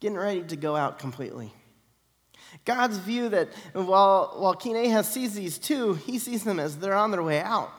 getting 0.00 0.18
ready 0.18 0.42
to 0.42 0.56
go 0.56 0.76
out 0.76 0.98
completely. 0.98 1.52
God's 2.64 2.98
view 2.98 3.28
that 3.30 3.48
while, 3.72 4.34
while 4.36 4.54
King 4.54 4.76
Ahaz 4.76 5.08
sees 5.08 5.34
these 5.34 5.58
two, 5.58 5.94
he 5.94 6.18
sees 6.18 6.44
them 6.44 6.58
as 6.58 6.78
they're 6.78 6.94
on 6.94 7.10
their 7.10 7.22
way 7.22 7.40
out. 7.40 7.70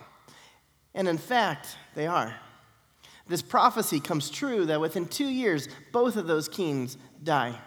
And 0.94 1.08
in 1.08 1.18
fact, 1.18 1.78
they 1.96 2.08
are. 2.08 2.36
This 3.28 3.42
prophecy 3.42 4.00
comes 4.00 4.30
true 4.30 4.66
that 4.66 4.80
within 4.80 5.08
two 5.08 5.28
years, 5.28 5.68
both 5.92 6.16
of 6.16 6.28
those 6.28 6.48
kings 6.48 6.98
die. 7.24 7.60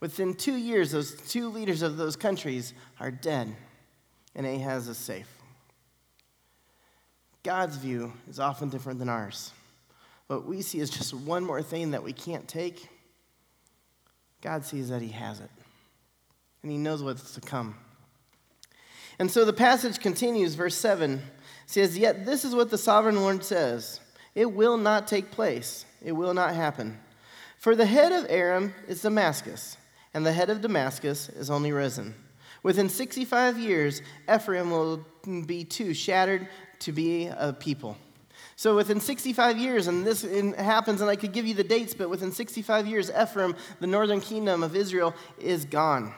Within 0.00 0.34
two 0.34 0.56
years, 0.56 0.92
those 0.92 1.14
two 1.28 1.48
leaders 1.48 1.82
of 1.82 1.96
those 1.96 2.16
countries 2.16 2.74
are 3.00 3.10
dead, 3.10 3.54
and 4.34 4.46
Ahaz 4.46 4.88
is 4.88 4.98
safe. 4.98 5.28
God's 7.42 7.76
view 7.76 8.12
is 8.28 8.38
often 8.38 8.68
different 8.68 8.98
than 8.98 9.08
ours. 9.08 9.52
What 10.28 10.46
we 10.46 10.62
see 10.62 10.78
is 10.78 10.90
just 10.90 11.14
one 11.14 11.44
more 11.44 11.62
thing 11.62 11.90
that 11.90 12.02
we 12.02 12.12
can't 12.12 12.46
take. 12.48 12.88
God 14.40 14.64
sees 14.64 14.88
that 14.88 15.02
He 15.02 15.08
has 15.08 15.40
it, 15.40 15.50
and 16.62 16.70
He 16.70 16.78
knows 16.78 17.02
what's 17.02 17.34
to 17.34 17.40
come. 17.40 17.76
And 19.18 19.30
so 19.30 19.44
the 19.44 19.52
passage 19.52 20.00
continues, 20.00 20.54
verse 20.54 20.76
7 20.76 21.22
says, 21.66 21.96
Yet 21.98 22.24
this 22.24 22.44
is 22.44 22.54
what 22.54 22.70
the 22.70 22.78
sovereign 22.78 23.16
Lord 23.16 23.44
says 23.44 24.00
it 24.34 24.50
will 24.52 24.76
not 24.76 25.06
take 25.06 25.30
place, 25.30 25.84
it 26.02 26.12
will 26.12 26.34
not 26.34 26.54
happen. 26.54 26.98
For 27.58 27.76
the 27.76 27.86
head 27.86 28.12
of 28.12 28.26
Aram 28.28 28.74
is 28.88 29.02
Damascus, 29.02 29.76
and 30.14 30.26
the 30.26 30.32
head 30.32 30.50
of 30.50 30.60
Damascus 30.60 31.28
is 31.28 31.50
only 31.50 31.70
Rezin. 31.70 32.14
Within 32.62 32.88
65 32.88 33.58
years, 33.58 34.02
Ephraim 34.32 34.70
will 34.70 35.04
be 35.46 35.64
too 35.64 35.94
shattered 35.94 36.48
to 36.80 36.92
be 36.92 37.26
a 37.26 37.52
people. 37.52 37.96
So 38.56 38.76
within 38.76 39.00
65 39.00 39.58
years, 39.58 39.88
and 39.88 40.06
this 40.06 40.22
happens, 40.56 41.00
and 41.00 41.10
I 41.10 41.16
could 41.16 41.32
give 41.32 41.46
you 41.46 41.54
the 41.54 41.64
dates, 41.64 41.94
but 41.94 42.10
within 42.10 42.32
65 42.32 42.86
years, 42.86 43.10
Ephraim, 43.10 43.56
the 43.80 43.86
northern 43.86 44.20
kingdom 44.20 44.62
of 44.62 44.76
Israel, 44.76 45.14
is 45.38 45.64
gone. 45.64 46.12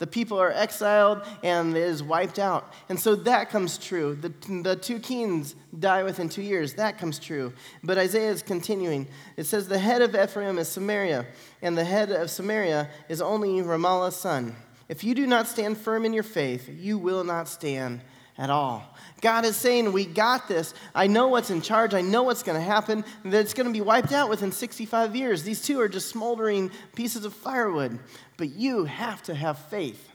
The 0.00 0.06
people 0.06 0.40
are 0.40 0.50
exiled 0.50 1.22
and 1.44 1.76
it 1.76 1.82
is 1.82 2.02
wiped 2.02 2.38
out. 2.38 2.72
And 2.88 2.98
so 2.98 3.14
that 3.14 3.50
comes 3.50 3.76
true. 3.76 4.16
The, 4.16 4.32
the 4.62 4.74
two 4.74 4.98
kings 4.98 5.54
die 5.78 6.02
within 6.02 6.30
two 6.30 6.42
years. 6.42 6.74
That 6.74 6.98
comes 6.98 7.18
true. 7.18 7.52
But 7.84 7.98
Isaiah 7.98 8.30
is 8.30 8.42
continuing. 8.42 9.06
It 9.36 9.44
says, 9.44 9.68
The 9.68 9.78
head 9.78 10.00
of 10.00 10.16
Ephraim 10.16 10.58
is 10.58 10.68
Samaria, 10.68 11.26
and 11.60 11.76
the 11.76 11.84
head 11.84 12.10
of 12.10 12.30
Samaria 12.30 12.88
is 13.10 13.20
only 13.20 13.60
Remaliah's 13.60 14.16
son. 14.16 14.56
If 14.88 15.04
you 15.04 15.14
do 15.14 15.26
not 15.26 15.46
stand 15.46 15.76
firm 15.76 16.06
in 16.06 16.14
your 16.14 16.22
faith, 16.22 16.68
you 16.68 16.96
will 16.96 17.22
not 17.22 17.46
stand 17.46 18.00
at 18.40 18.48
all. 18.48 18.82
God 19.20 19.44
is 19.44 19.54
saying, 19.54 19.92
We 19.92 20.06
got 20.06 20.48
this. 20.48 20.72
I 20.94 21.06
know 21.06 21.28
what's 21.28 21.50
in 21.50 21.60
charge. 21.60 21.92
I 21.92 22.00
know 22.00 22.22
what's 22.22 22.42
going 22.42 22.58
to 22.58 22.64
happen. 22.64 23.04
That 23.24 23.40
it's 23.40 23.54
going 23.54 23.66
to 23.66 23.72
be 23.72 23.82
wiped 23.82 24.12
out 24.12 24.30
within 24.30 24.50
65 24.50 25.14
years. 25.14 25.42
These 25.42 25.60
two 25.60 25.78
are 25.80 25.88
just 25.88 26.08
smoldering 26.08 26.70
pieces 26.96 27.26
of 27.26 27.34
firewood. 27.34 28.00
But 28.38 28.54
you 28.54 28.86
have 28.86 29.22
to 29.24 29.34
have 29.34 29.58
faith. 29.58 30.08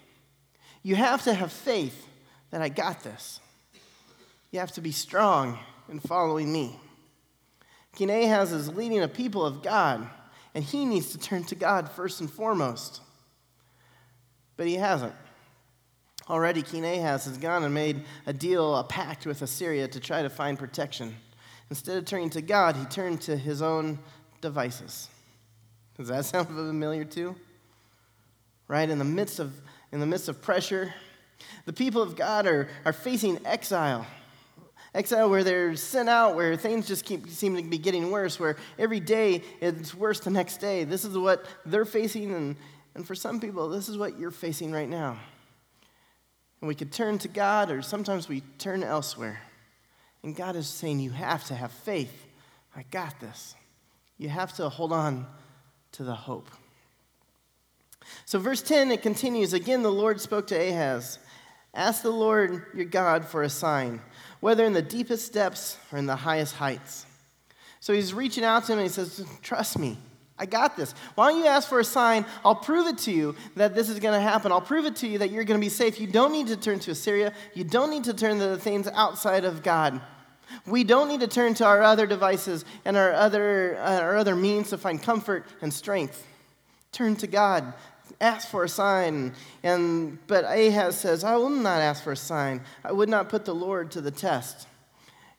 You 0.82 0.96
have 0.96 1.24
to 1.26 1.34
have 1.34 1.52
faith 1.52 2.08
that 2.50 2.64
I 2.64 2.70
got 2.70 3.04
this. 3.04 3.40
You 4.52 4.60
have 4.60 4.72
to 4.74 4.82
be 4.82 4.92
strong 4.92 5.60
in 5.88 6.00
following 6.00 6.52
me. 6.52 6.80
King 7.96 8.10
Ahaz 8.10 8.52
is 8.52 8.74
leading 8.76 9.04
a 9.04 9.08
people 9.08 9.46
of 9.46 9.62
God, 9.62 10.08
and 10.54 10.64
he 10.64 10.84
needs 10.84 11.12
to 11.12 11.20
turn 11.20 11.44
to 11.46 11.56
God 11.56 11.92
first 11.92 12.22
and 12.22 12.30
foremost. 12.30 13.02
But 14.58 14.68
he 14.68 14.76
hasn't. 14.76 15.14
Already, 16.30 16.64
King 16.64 16.86
Ahaz 16.86 17.26
has 17.26 17.38
gone 17.38 17.64
and 17.64 17.74
made 17.74 18.04
a 18.26 18.34
deal, 18.34 18.76
a 18.76 18.84
pact 18.84 19.28
with 19.28 19.42
Assyria 19.44 19.88
to 19.88 20.00
try 20.00 20.24
to 20.24 20.30
find 20.30 20.58
protection. 20.58 21.16
Instead 21.70 21.98
of 21.98 22.06
turning 22.06 22.32
to 22.32 22.42
God, 22.42 22.76
he 22.76 22.86
turned 22.86 23.22
to 23.22 23.38
his 23.38 23.62
own 23.62 24.00
devices. 24.42 25.10
Does 25.98 26.08
that 26.08 26.26
sound 26.26 26.48
familiar 26.48 27.06
too? 27.06 27.36
Right? 28.68 28.90
In 28.90 28.98
the 28.98 29.06
midst 29.06 29.40
of, 29.40 29.54
in 29.92 30.00
the 30.00 30.08
midst 30.08 30.28
of 30.28 30.42
pressure, 30.42 30.94
the 31.66 31.74
people 31.74 32.02
of 32.02 32.16
God 32.16 32.48
are, 32.48 32.70
are 32.86 32.94
facing 32.94 33.46
exile. 33.46 34.08
Exile 34.96 35.30
where 35.30 35.44
they're 35.44 35.76
sent 35.76 36.10
out, 36.10 36.36
where 36.36 36.56
things 36.56 36.88
just 36.88 37.06
keep 37.06 37.28
seem 37.30 37.56
to 37.56 37.62
be 37.62 37.78
getting 37.78 38.10
worse, 38.10 38.40
where 38.40 38.56
every 38.80 39.02
day 39.02 39.44
it's 39.60 39.94
worse 39.94 40.22
the 40.22 40.30
next 40.30 40.58
day. 40.58 40.86
This 40.86 41.04
is 41.04 41.18
what 41.18 41.46
they're 41.66 41.86
facing, 41.86 42.34
and, 42.34 42.56
and 42.96 43.06
for 43.06 43.14
some 43.14 43.42
people, 43.42 43.68
this 43.70 43.90
is 43.90 43.98
what 43.98 44.18
you're 44.18 44.32
facing 44.32 44.72
right 44.72 44.88
now. 44.88 45.20
And 46.66 46.68
we 46.68 46.74
could 46.74 46.92
turn 46.92 47.20
to 47.20 47.28
God, 47.28 47.70
or 47.70 47.84
sometimes 47.84 48.28
we 48.28 48.42
turn 48.58 48.82
elsewhere. 48.82 49.40
And 50.24 50.36
God 50.36 50.56
is 50.56 50.66
saying, 50.66 51.00
You 51.00 51.12
have 51.12 51.46
to 51.46 51.54
have 51.54 51.72
faith. 51.72 52.26
I 52.76 52.82
got 52.90 53.20
this. 53.20 53.54
You 54.18 54.30
have 54.30 54.52
to 54.54 54.68
hold 54.70 54.92
on 54.92 55.28
to 55.92 56.04
the 56.04 56.16
hope. 56.16 56.50
So, 58.26 58.40
verse 58.40 58.64
10, 58.64 58.90
it 58.90 59.04
continues 59.04 59.54
Again, 59.54 59.84
the 59.84 59.92
Lord 59.92 60.20
spoke 60.20 60.48
to 60.48 60.56
Ahaz 60.56 61.20
Ask 61.76 62.02
the 62.02 62.10
Lord 62.10 62.66
your 62.74 62.86
God 62.86 63.28
for 63.28 63.44
a 63.44 63.50
sign, 63.50 64.02
whether 64.40 64.66
in 64.66 64.74
the 64.74 64.82
deepest 64.82 65.34
depths 65.34 65.78
or 65.92 66.00
in 66.00 66.08
the 66.08 66.16
highest 66.16 66.56
heights. 66.56 67.06
So, 67.80 67.94
he's 67.94 68.12
reaching 68.12 68.44
out 68.44 68.66
to 68.66 68.72
him 68.72 68.80
and 68.80 68.88
he 68.88 68.92
says, 68.92 69.24
Trust 69.44 69.78
me. 69.78 70.00
I 70.38 70.46
got 70.46 70.76
this. 70.76 70.94
Why 71.16 71.32
don't 71.32 71.40
you 71.40 71.46
ask 71.46 71.70
for 71.70 71.80
a 71.80 71.86
sign? 71.86 72.26
I'll 72.44 72.56
prove 72.56 72.88
it 72.88 72.98
to 73.00 73.12
you 73.12 73.36
that 73.56 73.74
this 73.74 73.90
is 73.90 74.00
going 74.00 74.14
to 74.14 74.22
happen. 74.22 74.52
I'll 74.52 74.60
prove 74.60 74.86
it 74.86 74.98
to 74.98 75.08
you 75.08 75.20
that 75.20 75.32
you're 75.32 75.46
going 75.46 75.60
to 75.60 75.66
be 75.66 75.70
safe. 75.70 76.00
You 76.00 76.08
don't 76.08 76.34
need 76.34 76.48
to 76.48 76.58
turn 76.58 76.80
to 76.80 76.92
Assyria. 76.92 77.32
You 77.54 77.64
don't 77.64 77.90
need 77.90 78.04
to 78.06 78.14
turn 78.14 78.40
to 78.40 78.48
the 78.48 78.58
things 78.58 78.88
outside 78.94 79.46
of 79.46 79.64
God. 79.64 80.02
We 80.68 80.84
don't 80.84 81.08
need 81.08 81.22
to 81.22 81.28
turn 81.28 81.54
to 81.56 81.66
our 81.66 81.82
other 81.82 82.06
devices 82.06 82.66
and 82.84 82.98
our 82.98 83.14
other, 83.14 83.78
uh, 83.78 84.02
our 84.02 84.18
other 84.18 84.36
means 84.36 84.70
to 84.72 84.78
find 84.78 85.02
comfort 85.02 85.46
and 85.62 85.74
strength. 85.74 86.26
Turn 86.92 87.16
to 87.18 87.28
God. 87.28 87.74
Ask 88.20 88.50
for 88.50 88.64
a 88.64 88.70
sign. 88.70 89.34
And, 89.64 90.20
but 90.28 90.44
Ahaz 90.46 90.98
says, 90.98 91.24
I 91.24 91.38
will 91.38 91.50
not 91.50 91.82
ask 91.82 92.04
for 92.04 92.12
a 92.12 92.18
sign. 92.18 92.62
I 92.84 92.92
would 92.92 93.10
not 93.10 93.30
put 93.30 93.46
the 93.46 93.56
Lord 93.56 93.92
to 93.92 94.02
the 94.02 94.12
test. 94.12 94.68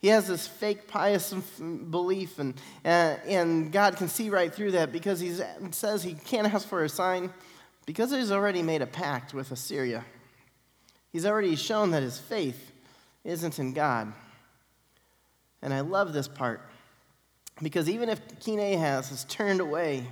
He 0.06 0.10
has 0.10 0.28
this 0.28 0.46
fake 0.46 0.86
pious 0.86 1.32
belief, 1.32 2.38
and, 2.38 2.54
uh, 2.84 3.16
and 3.26 3.72
God 3.72 3.96
can 3.96 4.06
see 4.06 4.30
right 4.30 4.54
through 4.54 4.70
that 4.70 4.92
because 4.92 5.18
he 5.18 5.36
says 5.72 6.04
he 6.04 6.14
can't 6.14 6.46
ask 6.54 6.68
for 6.68 6.84
a 6.84 6.88
sign 6.88 7.32
because 7.86 8.12
he's 8.12 8.30
already 8.30 8.62
made 8.62 8.82
a 8.82 8.86
pact 8.86 9.34
with 9.34 9.50
Assyria. 9.50 10.04
He's 11.10 11.26
already 11.26 11.56
shown 11.56 11.90
that 11.90 12.04
his 12.04 12.20
faith 12.20 12.70
isn't 13.24 13.58
in 13.58 13.72
God. 13.72 14.12
And 15.60 15.74
I 15.74 15.80
love 15.80 16.12
this 16.12 16.28
part 16.28 16.60
because 17.60 17.90
even 17.90 18.08
if 18.08 18.20
King 18.38 18.60
Ahaz 18.60 19.08
has 19.08 19.24
turned 19.24 19.58
away, 19.58 20.06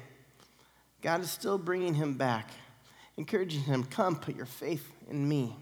God 1.03 1.21
is 1.21 1.31
still 1.31 1.57
bringing 1.57 1.95
him 1.95 2.15
back, 2.15 2.51
encouraging 3.17 3.61
him, 3.61 3.85
Come, 3.85 4.17
put 4.17 4.35
your 4.35 4.47
faith 4.47 4.91
in 5.09 5.29
me. 5.29 5.55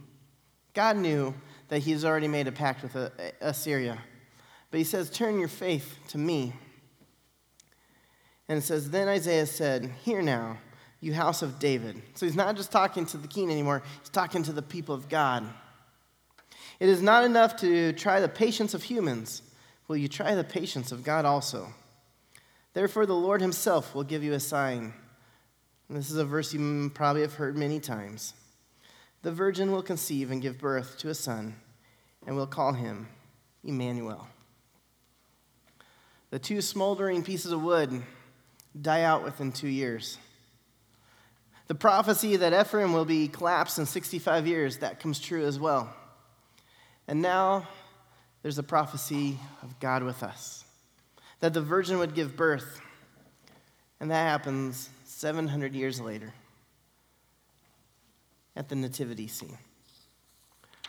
God 0.73 0.97
knew 0.97 1.35
that 1.69 1.81
he's 1.81 2.03
already 2.03 2.29
made 2.29 2.49
a 2.49 2.53
pact 2.53 2.83
with 2.83 2.97
uh, 2.97 3.11
Assyria. 3.43 3.99
But 4.73 4.79
he 4.79 4.85
says, 4.85 5.11
Turn 5.11 5.39
your 5.39 5.49
faith 5.49 5.97
to 6.09 6.19
me. 6.19 6.55
And 8.49 8.59
it 8.59 8.63
says, 8.63 8.91
Then 8.91 9.07
Isaiah 9.07 9.47
said, 9.47 9.93
Hear 10.03 10.23
now, 10.23 10.57
you 11.01 11.13
house 11.13 11.43
of 11.43 11.61
David. 11.61 12.03
So 12.15 12.27
he's 12.27 12.35
not 12.35 12.57
just 12.57 12.73
talking 12.73 13.07
to 13.07 13.19
the 13.19 13.29
king 13.29 13.51
anymore, 13.51 13.83
he's 14.01 14.09
talking 14.09 14.43
to 14.45 14.53
the 14.53 14.63
people 14.63 14.95
of 14.95 15.09
God. 15.09 15.45
It 16.81 16.89
is 16.89 17.03
not 17.03 17.23
enough 17.25 17.57
to 17.59 17.93
try 17.93 18.19
the 18.19 18.29
patience 18.29 18.73
of 18.75 18.83
humans. 18.83 19.43
Will 19.89 19.99
you 19.99 20.09
try 20.09 20.35
the 20.35 20.43
patience 20.43 20.91
of 20.91 21.05
God 21.05 21.27
also? 21.27 21.69
Therefore, 22.73 23.05
the 23.05 23.15
Lord 23.15 23.43
himself 23.43 23.95
will 23.95 24.05
give 24.05 24.25
you 24.25 24.33
a 24.33 24.41
sign. 24.41 24.95
And 25.89 25.99
this 25.99 26.11
is 26.11 26.17
a 26.17 26.25
verse 26.25 26.55
you 26.55 26.91
probably 26.95 27.21
have 27.21 27.35
heard 27.35 27.59
many 27.59 27.79
times. 27.79 28.33
The 29.21 29.33
virgin 29.33 29.71
will 29.71 29.83
conceive 29.83 30.31
and 30.31 30.41
give 30.41 30.59
birth 30.59 30.97
to 30.99 31.11
a 31.11 31.15
son, 31.15 31.57
and 32.27 32.37
will 32.37 32.47
call 32.47 32.73
him 32.73 33.09
Emmanuel. 33.63 34.27
The 36.33 36.39
two 36.39 36.63
smoldering 36.63 37.23
pieces 37.23 37.53
of 37.53 37.63
wood 37.63 38.03
die 38.81 39.03
out 39.03 39.23
within 39.23 39.53
two 39.53 39.69
years. 39.69 40.17
The 41.67 41.75
prophecy 41.75 42.37
that 42.37 42.59
Ephraim 42.59 42.95
will 42.95 43.05
be 43.05 43.29
collapsed 43.29 43.79
in 43.79 43.85
65 43.85 44.47
years, 44.47 44.79
that 44.79 44.99
comes 44.99 45.21
true 45.21 45.45
as 45.45 45.59
well. 45.59 45.95
And 47.07 47.21
now 47.21 47.69
there's 48.41 48.57
a 48.57 48.63
prophecy 48.63 49.39
of 49.61 49.79
God 49.79 50.03
with 50.05 50.23
us 50.23 50.65
that 51.41 51.53
the 51.53 51.61
virgin 51.61 51.99
would 51.99 52.15
give 52.15 52.35
birth. 52.35 52.81
And 54.01 54.11
that 54.11 54.25
happens 54.25 54.89
700 55.05 55.75
years 55.75 56.01
later 56.01 56.33
at 58.57 58.71
the 58.71 58.75
nativity 58.75 59.29
scene. 59.29 59.59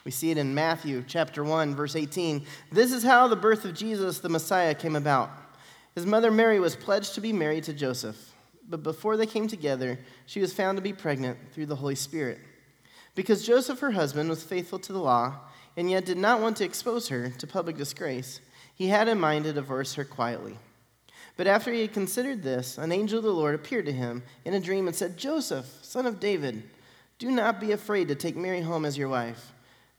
We 0.06 0.12
see 0.12 0.32
it 0.32 0.38
in 0.38 0.54
Matthew 0.54 1.04
chapter 1.08 1.44
1, 1.44 1.76
verse 1.76 1.96
18. 1.96 2.46
This 2.72 2.92
is 2.92 3.04
how 3.04 3.28
the 3.28 3.38
birth 3.38 3.64
of 3.64 3.74
Jesus, 3.74 4.20
the 4.20 4.28
Messiah, 4.28 4.76
came 4.76 4.98
about. 4.98 5.32
His 5.96 6.06
mother 6.06 6.30
Mary 6.30 6.60
was 6.60 6.76
pledged 6.76 7.16
to 7.16 7.22
be 7.22 7.32
married 7.32 7.64
to 7.66 7.74
Joseph, 7.74 8.34
but 8.68 8.84
before 8.84 9.16
they 9.16 9.26
came 9.26 9.48
together, 9.48 9.98
she 10.26 10.42
was 10.42 10.54
found 10.54 10.78
to 10.78 10.82
be 10.82 10.92
pregnant 10.92 11.38
through 11.54 11.68
the 11.68 11.76
Holy 11.78 11.96
Spirit. 11.96 12.40
Because 13.16 13.46
Joseph, 13.46 13.80
her 13.80 13.92
husband, 13.92 14.30
was 14.30 14.44
faithful 14.44 14.80
to 14.80 14.92
the 14.92 15.00
law 15.00 15.36
and 15.78 15.90
yet 15.90 16.06
did 16.06 16.18
not 16.18 16.42
want 16.42 16.58
to 16.58 16.66
expose 16.66 17.08
her 17.08 17.30
to 17.30 17.48
public 17.48 17.78
disgrace, 17.78 18.42
he 18.76 18.88
had 18.88 19.08
in 19.08 19.20
mind 19.20 19.46
to 19.46 19.54
divorce 19.54 19.94
her 19.94 20.04
quietly. 20.04 20.58
But 21.38 21.48
after 21.48 21.72
he 21.72 21.82
had 21.82 21.94
considered 21.94 22.44
this, 22.44 22.78
an 22.78 22.92
angel 22.92 23.20
of 23.20 23.24
the 23.24 23.32
Lord 23.32 23.56
appeared 23.56 23.86
to 23.86 23.92
him 23.92 24.24
in 24.46 24.54
a 24.54 24.60
dream 24.60 24.88
and 24.88 24.96
said, 24.96 25.18
Joseph, 25.18 25.68
son 25.82 26.06
of 26.06 26.20
David, 26.20 26.64
do 27.18 27.32
not 27.32 27.60
be 27.60 27.72
afraid 27.72 28.08
to 28.10 28.16
take 28.16 28.36
Mary 28.36 28.62
home 28.62 28.84
as 28.84 28.98
your 28.98 29.10
wife 29.10 29.54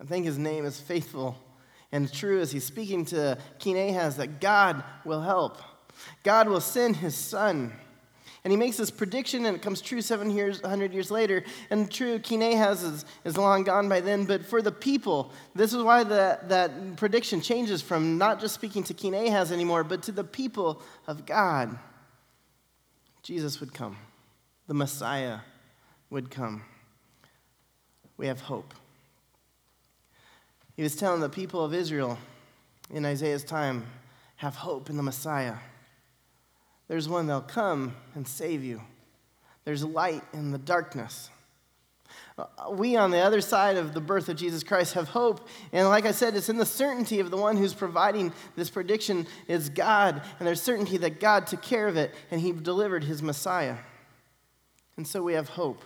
I 0.00 0.04
think 0.04 0.24
his 0.24 0.38
name 0.38 0.64
is 0.64 0.80
faithful 0.80 1.36
and 1.92 2.10
true 2.12 2.40
as 2.40 2.50
he's 2.50 2.64
speaking 2.64 3.04
to 3.04 3.38
King 3.58 3.78
Ahaz 3.78 4.16
that 4.16 4.40
God 4.40 4.82
will 5.04 5.20
help. 5.20 5.58
God 6.24 6.48
will 6.48 6.60
send 6.60 6.96
his 6.96 7.14
son. 7.14 7.72
And 8.44 8.50
he 8.50 8.56
makes 8.56 8.76
this 8.76 8.90
prediction, 8.90 9.46
and 9.46 9.54
it 9.54 9.62
comes 9.62 9.80
true 9.80 10.00
700 10.00 10.34
years 10.34 10.60
years 10.92 11.10
later. 11.12 11.44
And 11.70 11.88
true, 11.88 12.18
King 12.18 12.42
Ahaz 12.42 12.82
is, 12.82 13.04
is 13.24 13.36
long 13.36 13.62
gone 13.62 13.88
by 13.88 14.00
then. 14.00 14.24
But 14.24 14.44
for 14.44 14.60
the 14.60 14.72
people, 14.72 15.30
this 15.54 15.72
is 15.72 15.82
why 15.82 16.02
the, 16.02 16.40
that 16.48 16.96
prediction 16.96 17.40
changes 17.40 17.82
from 17.82 18.18
not 18.18 18.40
just 18.40 18.54
speaking 18.54 18.82
to 18.84 18.94
King 18.94 19.14
Ahaz 19.14 19.52
anymore, 19.52 19.84
but 19.84 20.02
to 20.04 20.12
the 20.12 20.24
people 20.24 20.82
of 21.06 21.24
God. 21.24 21.78
Jesus 23.22 23.60
would 23.60 23.72
come, 23.72 23.96
the 24.66 24.74
Messiah 24.74 25.38
would 26.10 26.28
come. 26.28 26.64
We 28.16 28.26
have 28.26 28.40
hope. 28.40 28.74
He 30.74 30.82
was 30.82 30.96
telling 30.96 31.20
the 31.20 31.28
people 31.28 31.64
of 31.64 31.74
Israel 31.74 32.18
in 32.90 33.04
Isaiah's 33.04 33.44
time 33.44 33.86
have 34.36 34.56
hope 34.56 34.90
in 34.90 34.96
the 34.96 35.02
Messiah. 35.02 35.56
There's 36.88 37.08
one 37.08 37.26
that'll 37.26 37.42
come 37.42 37.94
and 38.14 38.26
save 38.26 38.64
you. 38.64 38.82
There's 39.64 39.84
light 39.84 40.22
in 40.32 40.50
the 40.50 40.58
darkness. 40.58 41.30
Uh, 42.38 42.46
we, 42.70 42.96
on 42.96 43.10
the 43.10 43.18
other 43.18 43.40
side 43.40 43.76
of 43.76 43.94
the 43.94 44.00
birth 44.00 44.28
of 44.28 44.36
Jesus 44.36 44.64
Christ, 44.64 44.94
have 44.94 45.08
hope. 45.08 45.46
And 45.72 45.88
like 45.88 46.06
I 46.06 46.12
said, 46.12 46.34
it's 46.34 46.48
in 46.48 46.56
the 46.56 46.66
certainty 46.66 47.20
of 47.20 47.30
the 47.30 47.36
one 47.36 47.56
who's 47.56 47.74
providing 47.74 48.32
this 48.56 48.70
prediction 48.70 49.26
is 49.48 49.68
God. 49.68 50.22
And 50.38 50.46
there's 50.46 50.60
certainty 50.60 50.96
that 50.98 51.20
God 51.20 51.46
took 51.46 51.62
care 51.62 51.88
of 51.88 51.96
it 51.96 52.14
and 52.30 52.40
he 52.40 52.52
delivered 52.52 53.04
his 53.04 53.22
Messiah. 53.22 53.76
And 54.96 55.06
so 55.06 55.22
we 55.22 55.34
have 55.34 55.48
hope. 55.48 55.82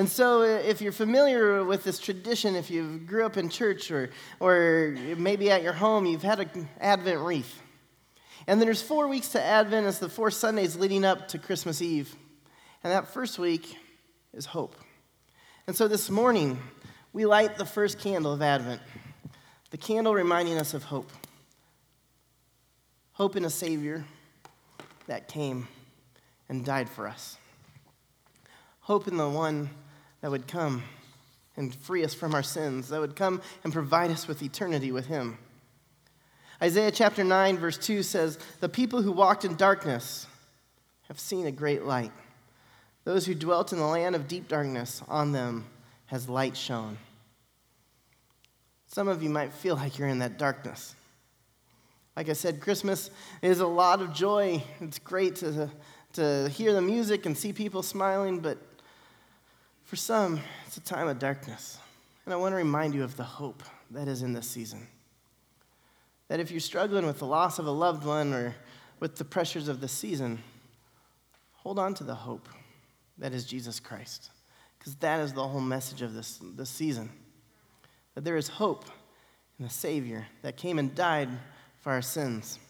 And 0.00 0.08
so, 0.08 0.40
uh, 0.40 0.46
if 0.46 0.80
you're 0.80 0.92
familiar 0.92 1.62
with 1.62 1.84
this 1.84 1.98
tradition, 1.98 2.56
if 2.56 2.70
you 2.70 3.02
grew 3.04 3.26
up 3.26 3.36
in 3.36 3.50
church 3.50 3.90
or, 3.90 4.08
or 4.40 4.96
maybe 5.18 5.50
at 5.50 5.62
your 5.62 5.74
home, 5.74 6.06
you've 6.06 6.22
had 6.22 6.40
an 6.40 6.70
Advent 6.80 7.20
wreath. 7.20 7.60
And 8.46 8.58
then 8.58 8.66
there's 8.66 8.80
four 8.80 9.08
weeks 9.08 9.28
to 9.32 9.42
Advent, 9.42 9.86
it's 9.86 9.98
the 9.98 10.08
four 10.08 10.30
Sundays 10.30 10.74
leading 10.74 11.04
up 11.04 11.28
to 11.28 11.38
Christmas 11.38 11.82
Eve. 11.82 12.16
And 12.82 12.90
that 12.94 13.08
first 13.08 13.38
week 13.38 13.76
is 14.32 14.46
hope. 14.46 14.74
And 15.66 15.76
so 15.76 15.86
this 15.86 16.08
morning, 16.08 16.58
we 17.12 17.26
light 17.26 17.58
the 17.58 17.66
first 17.66 17.98
candle 17.98 18.32
of 18.32 18.40
Advent, 18.40 18.80
the 19.68 19.76
candle 19.76 20.14
reminding 20.14 20.56
us 20.56 20.72
of 20.72 20.84
hope. 20.84 21.12
Hope 23.12 23.36
in 23.36 23.44
a 23.44 23.50
Savior 23.50 24.06
that 25.08 25.28
came 25.28 25.68
and 26.48 26.64
died 26.64 26.88
for 26.88 27.06
us. 27.06 27.36
Hope 28.80 29.06
in 29.06 29.18
the 29.18 29.28
one 29.28 29.68
that 30.20 30.30
would 30.30 30.46
come 30.46 30.82
and 31.56 31.74
free 31.74 32.04
us 32.04 32.14
from 32.14 32.34
our 32.34 32.42
sins, 32.42 32.88
that 32.88 33.00
would 33.00 33.16
come 33.16 33.42
and 33.64 33.72
provide 33.72 34.10
us 34.10 34.26
with 34.26 34.42
eternity 34.42 34.92
with 34.92 35.06
Him. 35.06 35.38
Isaiah 36.62 36.90
chapter 36.90 37.24
9, 37.24 37.58
verse 37.58 37.78
2 37.78 38.02
says, 38.02 38.38
The 38.60 38.68
people 38.68 39.02
who 39.02 39.12
walked 39.12 39.44
in 39.44 39.56
darkness 39.56 40.26
have 41.08 41.18
seen 41.18 41.46
a 41.46 41.52
great 41.52 41.84
light. 41.84 42.12
Those 43.04 43.26
who 43.26 43.34
dwelt 43.34 43.72
in 43.72 43.78
the 43.78 43.86
land 43.86 44.14
of 44.14 44.28
deep 44.28 44.46
darkness, 44.46 45.02
on 45.08 45.32
them 45.32 45.66
has 46.06 46.28
light 46.28 46.56
shone. 46.56 46.98
Some 48.86 49.08
of 49.08 49.22
you 49.22 49.30
might 49.30 49.52
feel 49.52 49.76
like 49.76 49.98
you're 49.98 50.08
in 50.08 50.18
that 50.18 50.38
darkness. 50.38 50.94
Like 52.16 52.28
I 52.28 52.34
said, 52.34 52.60
Christmas 52.60 53.10
is 53.40 53.60
a 53.60 53.66
lot 53.66 54.02
of 54.02 54.12
joy. 54.12 54.62
It's 54.80 54.98
great 54.98 55.36
to, 55.36 55.70
to 56.14 56.48
hear 56.50 56.72
the 56.74 56.82
music 56.82 57.24
and 57.24 57.38
see 57.38 57.52
people 57.52 57.82
smiling, 57.82 58.40
but 58.40 58.58
for 59.90 59.96
some, 59.96 60.38
it's 60.68 60.76
a 60.76 60.80
time 60.80 61.08
of 61.08 61.18
darkness. 61.18 61.76
And 62.24 62.32
I 62.32 62.36
want 62.36 62.52
to 62.52 62.56
remind 62.56 62.94
you 62.94 63.02
of 63.02 63.16
the 63.16 63.24
hope 63.24 63.64
that 63.90 64.06
is 64.06 64.22
in 64.22 64.32
this 64.32 64.46
season. 64.46 64.86
That 66.28 66.38
if 66.38 66.52
you're 66.52 66.60
struggling 66.60 67.06
with 67.06 67.18
the 67.18 67.26
loss 67.26 67.58
of 67.58 67.66
a 67.66 67.72
loved 67.72 68.04
one 68.06 68.32
or 68.32 68.54
with 69.00 69.16
the 69.16 69.24
pressures 69.24 69.66
of 69.66 69.80
the 69.80 69.88
season, 69.88 70.38
hold 71.54 71.76
on 71.80 71.94
to 71.94 72.04
the 72.04 72.14
hope 72.14 72.48
that 73.18 73.32
is 73.32 73.44
Jesus 73.44 73.80
Christ. 73.80 74.30
Because 74.78 74.94
that 74.94 75.18
is 75.18 75.32
the 75.32 75.48
whole 75.48 75.60
message 75.60 76.02
of 76.02 76.14
this, 76.14 76.38
this 76.40 76.70
season. 76.70 77.10
That 78.14 78.22
there 78.22 78.36
is 78.36 78.46
hope 78.46 78.84
in 79.58 79.64
the 79.64 79.72
Savior 79.72 80.24
that 80.42 80.56
came 80.56 80.78
and 80.78 80.94
died 80.94 81.30
for 81.80 81.90
our 81.90 82.02
sins. 82.02 82.60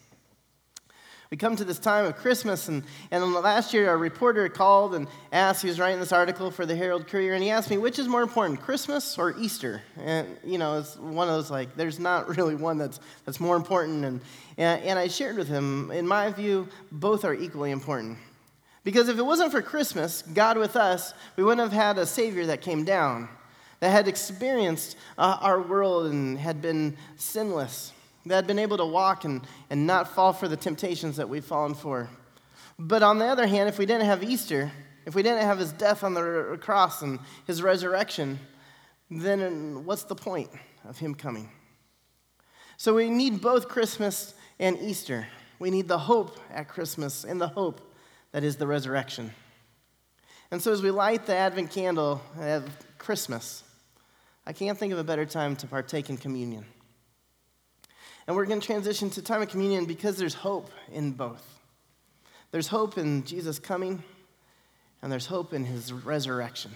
We 1.31 1.37
come 1.37 1.55
to 1.55 1.63
this 1.63 1.79
time 1.79 2.03
of 2.03 2.17
Christmas, 2.17 2.67
and, 2.67 2.83
and 3.09 3.33
last 3.33 3.73
year 3.73 3.93
a 3.93 3.95
reporter 3.95 4.49
called 4.49 4.95
and 4.95 5.07
asked, 5.31 5.61
he 5.61 5.69
was 5.69 5.79
writing 5.79 6.01
this 6.01 6.11
article 6.11 6.51
for 6.51 6.65
the 6.65 6.75
Herald 6.75 7.07
Courier, 7.07 7.35
and 7.35 7.41
he 7.41 7.49
asked 7.49 7.69
me, 7.69 7.77
which 7.77 7.99
is 7.99 8.09
more 8.09 8.21
important, 8.21 8.59
Christmas 8.59 9.17
or 9.17 9.33
Easter? 9.39 9.81
And, 9.95 10.27
you 10.43 10.57
know, 10.57 10.79
it's 10.79 10.97
one 10.97 11.29
of 11.29 11.35
those 11.35 11.49
like, 11.49 11.73
there's 11.77 11.99
not 11.99 12.27
really 12.37 12.55
one 12.55 12.77
that's, 12.77 12.99
that's 13.23 13.39
more 13.39 13.55
important. 13.55 14.03
And, 14.03 14.19
and, 14.57 14.83
and 14.83 14.99
I 14.99 15.07
shared 15.07 15.37
with 15.37 15.47
him, 15.47 15.89
in 15.91 16.05
my 16.05 16.31
view, 16.31 16.67
both 16.91 17.23
are 17.23 17.33
equally 17.33 17.71
important. 17.71 18.17
Because 18.83 19.07
if 19.07 19.17
it 19.17 19.23
wasn't 19.23 19.53
for 19.53 19.61
Christmas, 19.61 20.23
God 20.33 20.57
with 20.57 20.75
us, 20.75 21.13
we 21.37 21.45
wouldn't 21.45 21.61
have 21.61 21.71
had 21.71 21.97
a 21.97 22.05
Savior 22.05 22.45
that 22.47 22.59
came 22.59 22.83
down, 22.83 23.29
that 23.79 23.91
had 23.91 24.09
experienced 24.09 24.97
uh, 25.17 25.37
our 25.39 25.61
world 25.61 26.11
and 26.11 26.37
had 26.37 26.61
been 26.61 26.97
sinless 27.15 27.93
that 28.25 28.35
had 28.35 28.47
been 28.47 28.59
able 28.59 28.77
to 28.77 28.85
walk 28.85 29.25
and, 29.25 29.41
and 29.69 29.87
not 29.87 30.13
fall 30.13 30.33
for 30.33 30.47
the 30.47 30.57
temptations 30.57 31.17
that 31.17 31.27
we've 31.27 31.45
fallen 31.45 31.73
for. 31.73 32.09
But 32.77 33.03
on 33.03 33.19
the 33.19 33.25
other 33.25 33.47
hand, 33.47 33.69
if 33.69 33.77
we 33.77 33.85
didn't 33.85 34.05
have 34.05 34.23
Easter, 34.23 34.71
if 35.05 35.15
we 35.15 35.23
didn't 35.23 35.41
have 35.43 35.59
his 35.59 35.71
death 35.71 36.03
on 36.03 36.13
the 36.13 36.57
cross 36.61 37.01
and 37.01 37.19
his 37.47 37.61
resurrection, 37.61 38.39
then 39.09 39.85
what's 39.85 40.03
the 40.03 40.15
point 40.15 40.49
of 40.87 40.97
him 40.97 41.15
coming? 41.15 41.49
So 42.77 42.95
we 42.95 43.09
need 43.09 43.41
both 43.41 43.67
Christmas 43.67 44.33
and 44.59 44.79
Easter. 44.79 45.27
We 45.59 45.69
need 45.69 45.87
the 45.87 45.99
hope 45.99 46.39
at 46.51 46.67
Christmas 46.67 47.23
and 47.23 47.39
the 47.39 47.47
hope 47.47 47.93
that 48.31 48.43
is 48.43 48.55
the 48.55 48.65
resurrection. 48.65 49.31
And 50.49 50.61
so 50.61 50.71
as 50.71 50.81
we 50.81 50.91
light 50.91 51.25
the 51.25 51.35
Advent 51.35 51.71
candle 51.71 52.21
of 52.39 52.69
Christmas, 52.97 53.63
I 54.45 54.53
can't 54.53 54.77
think 54.77 54.91
of 54.91 54.99
a 54.99 55.03
better 55.03 55.25
time 55.25 55.55
to 55.57 55.67
partake 55.67 56.09
in 56.09 56.17
communion. 56.17 56.65
And 58.31 58.37
we're 58.37 58.45
going 58.45 58.61
to 58.61 58.65
transition 58.65 59.09
to 59.09 59.21
time 59.21 59.41
of 59.41 59.49
communion 59.49 59.83
because 59.83 60.15
there's 60.15 60.33
hope 60.33 60.69
in 60.93 61.11
both. 61.11 61.45
There's 62.51 62.69
hope 62.69 62.97
in 62.97 63.25
Jesus 63.25 63.59
coming, 63.59 64.01
and 65.01 65.11
there's 65.11 65.25
hope 65.25 65.51
in 65.51 65.65
his 65.65 65.91
resurrection. 65.91 66.71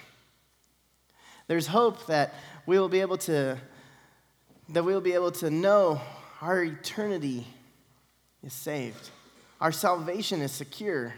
There's 1.47 1.65
hope 1.65 2.07
that 2.07 2.33
we 2.65 2.77
will 2.77 2.89
be 2.89 2.99
able 2.99 3.19
to 3.19 3.57
that 4.67 4.83
we'll 4.83 4.99
be 4.99 5.13
able 5.13 5.31
to 5.31 5.49
know 5.49 6.01
our 6.41 6.61
eternity 6.61 7.47
is 8.43 8.51
saved. 8.51 9.09
Our 9.61 9.71
salvation 9.71 10.41
is 10.41 10.51
secure 10.51 11.13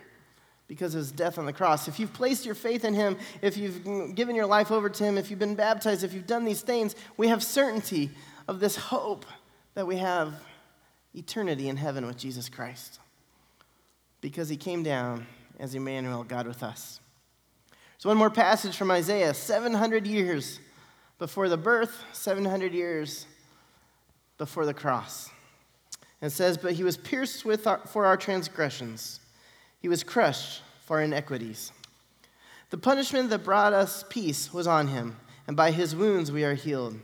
because 0.67 0.93
of 0.93 0.99
his 0.99 1.11
death 1.11 1.39
on 1.39 1.47
the 1.47 1.53
cross. 1.53 1.87
If 1.87 1.99
you've 1.99 2.13
placed 2.13 2.45
your 2.45 2.53
faith 2.53 2.85
in 2.85 2.93
him, 2.93 3.17
if 3.41 3.57
you've 3.57 4.13
given 4.13 4.35
your 4.35 4.45
life 4.45 4.69
over 4.69 4.87
to 4.87 5.03
him, 5.03 5.17
if 5.17 5.31
you've 5.31 5.39
been 5.39 5.55
baptized, 5.55 6.03
if 6.03 6.13
you've 6.13 6.27
done 6.27 6.45
these 6.45 6.61
things, 6.61 6.95
we 7.17 7.29
have 7.29 7.41
certainty 7.41 8.11
of 8.47 8.59
this 8.59 8.75
hope 8.75 9.25
that 9.77 9.85
we 9.85 9.97
have 9.97 10.33
eternity 11.13 11.69
in 11.69 11.77
heaven 11.77 12.07
with 12.07 12.17
Jesus 12.17 12.49
Christ 12.49 12.99
because 14.21 14.49
he 14.49 14.57
came 14.57 14.81
down 14.81 15.27
as 15.59 15.75
Emmanuel, 15.75 16.23
God 16.23 16.47
with 16.47 16.63
us. 16.63 16.99
So, 17.99 18.09
one 18.09 18.17
more 18.17 18.31
passage 18.31 18.75
from 18.75 18.89
Isaiah 18.89 19.35
700 19.35 20.07
years 20.07 20.59
before 21.19 21.47
the 21.47 21.57
birth, 21.57 22.03
700 22.11 22.73
years 22.73 23.27
before 24.39 24.65
the 24.65 24.73
cross. 24.73 25.29
And 26.21 26.31
it 26.31 26.35
says, 26.35 26.57
But 26.57 26.73
he 26.73 26.83
was 26.83 26.97
pierced 26.97 27.45
with 27.45 27.67
our, 27.67 27.77
for 27.85 28.07
our 28.07 28.17
transgressions, 28.17 29.19
he 29.79 29.89
was 29.89 30.03
crushed 30.03 30.63
for 30.87 30.97
our 30.97 31.03
iniquities. 31.03 31.71
The 32.71 32.79
punishment 32.79 33.29
that 33.29 33.43
brought 33.43 33.73
us 33.73 34.03
peace 34.09 34.51
was 34.51 34.65
on 34.65 34.87
him, 34.87 35.17
and 35.45 35.55
by 35.55 35.69
his 35.69 35.95
wounds 35.95 36.31
we 36.31 36.43
are 36.45 36.55
healed. 36.55 36.97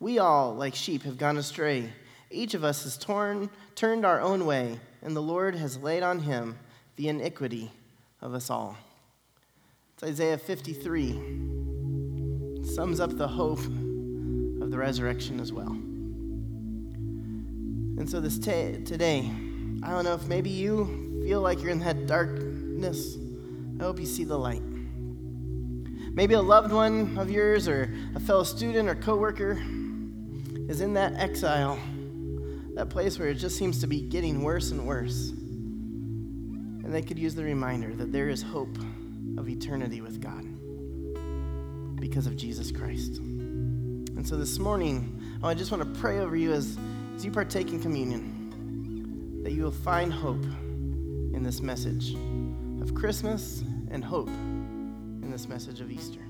We 0.00 0.18
all, 0.18 0.56
like 0.56 0.74
sheep, 0.74 1.04
have 1.04 1.16
gone 1.16 1.36
astray. 1.36 1.92
Each 2.30 2.54
of 2.54 2.64
us 2.64 2.84
has 2.84 2.96
torn, 2.96 3.50
turned 3.74 4.04
our 4.04 4.20
own 4.20 4.46
way, 4.46 4.78
and 5.02 5.16
the 5.16 5.22
Lord 5.22 5.54
has 5.54 5.78
laid 5.78 6.02
on 6.02 6.20
him 6.20 6.58
the 6.96 7.08
iniquity 7.08 7.70
of 8.20 8.34
us 8.34 8.50
all. 8.50 8.76
It's 9.94 10.02
Isaiah 10.02 10.38
53. 10.38 11.10
It 12.60 12.66
sums 12.66 13.00
up 13.00 13.16
the 13.16 13.28
hope 13.28 13.58
of 13.58 14.70
the 14.70 14.78
resurrection 14.78 15.40
as 15.40 15.52
well. 15.52 15.70
And 17.98 18.08
so, 18.08 18.20
this 18.20 18.38
t- 18.38 18.82
today, 18.84 19.30
I 19.82 19.90
don't 19.90 20.04
know 20.04 20.14
if 20.14 20.26
maybe 20.26 20.50
you 20.50 21.22
feel 21.24 21.40
like 21.40 21.60
you're 21.60 21.70
in 21.70 21.80
that 21.80 22.06
darkness 22.06 23.16
I 23.80 23.84
hope 23.84 24.00
you 24.00 24.06
see 24.06 24.24
the 24.24 24.36
light. 24.36 24.62
Maybe 26.12 26.34
a 26.34 26.42
loved 26.42 26.72
one 26.72 27.16
of 27.16 27.30
yours 27.30 27.68
or 27.68 27.94
a 28.16 28.20
fellow 28.20 28.42
student 28.42 28.88
or 28.88 28.96
coworker 28.96 29.52
is 30.68 30.80
in 30.80 30.94
that 30.94 31.14
exile, 31.14 31.78
that 32.78 32.90
place 32.90 33.18
where 33.18 33.26
it 33.26 33.34
just 33.34 33.56
seems 33.56 33.80
to 33.80 33.88
be 33.88 34.00
getting 34.00 34.44
worse 34.44 34.70
and 34.70 34.86
worse. 34.86 35.30
And 35.30 36.94
they 36.94 37.02
could 37.02 37.18
use 37.18 37.34
the 37.34 37.42
reminder 37.42 37.92
that 37.96 38.12
there 38.12 38.28
is 38.28 38.40
hope 38.40 38.78
of 39.36 39.48
eternity 39.48 40.00
with 40.00 40.20
God 40.20 40.44
because 42.00 42.28
of 42.28 42.36
Jesus 42.36 42.70
Christ. 42.70 43.16
And 43.18 44.24
so 44.24 44.36
this 44.36 44.60
morning, 44.60 45.20
oh, 45.42 45.48
I 45.48 45.54
just 45.54 45.72
want 45.72 45.92
to 45.92 46.00
pray 46.00 46.20
over 46.20 46.36
you 46.36 46.52
as, 46.52 46.78
as 47.16 47.24
you 47.24 47.32
partake 47.32 47.70
in 47.70 47.82
communion, 47.82 49.42
that 49.42 49.50
you 49.50 49.64
will 49.64 49.72
find 49.72 50.12
hope 50.12 50.44
in 50.44 51.42
this 51.42 51.60
message 51.60 52.14
of 52.80 52.94
Christmas 52.94 53.64
and 53.90 54.04
hope 54.04 54.28
in 54.28 55.32
this 55.32 55.48
message 55.48 55.80
of 55.80 55.90
Easter. 55.90 56.27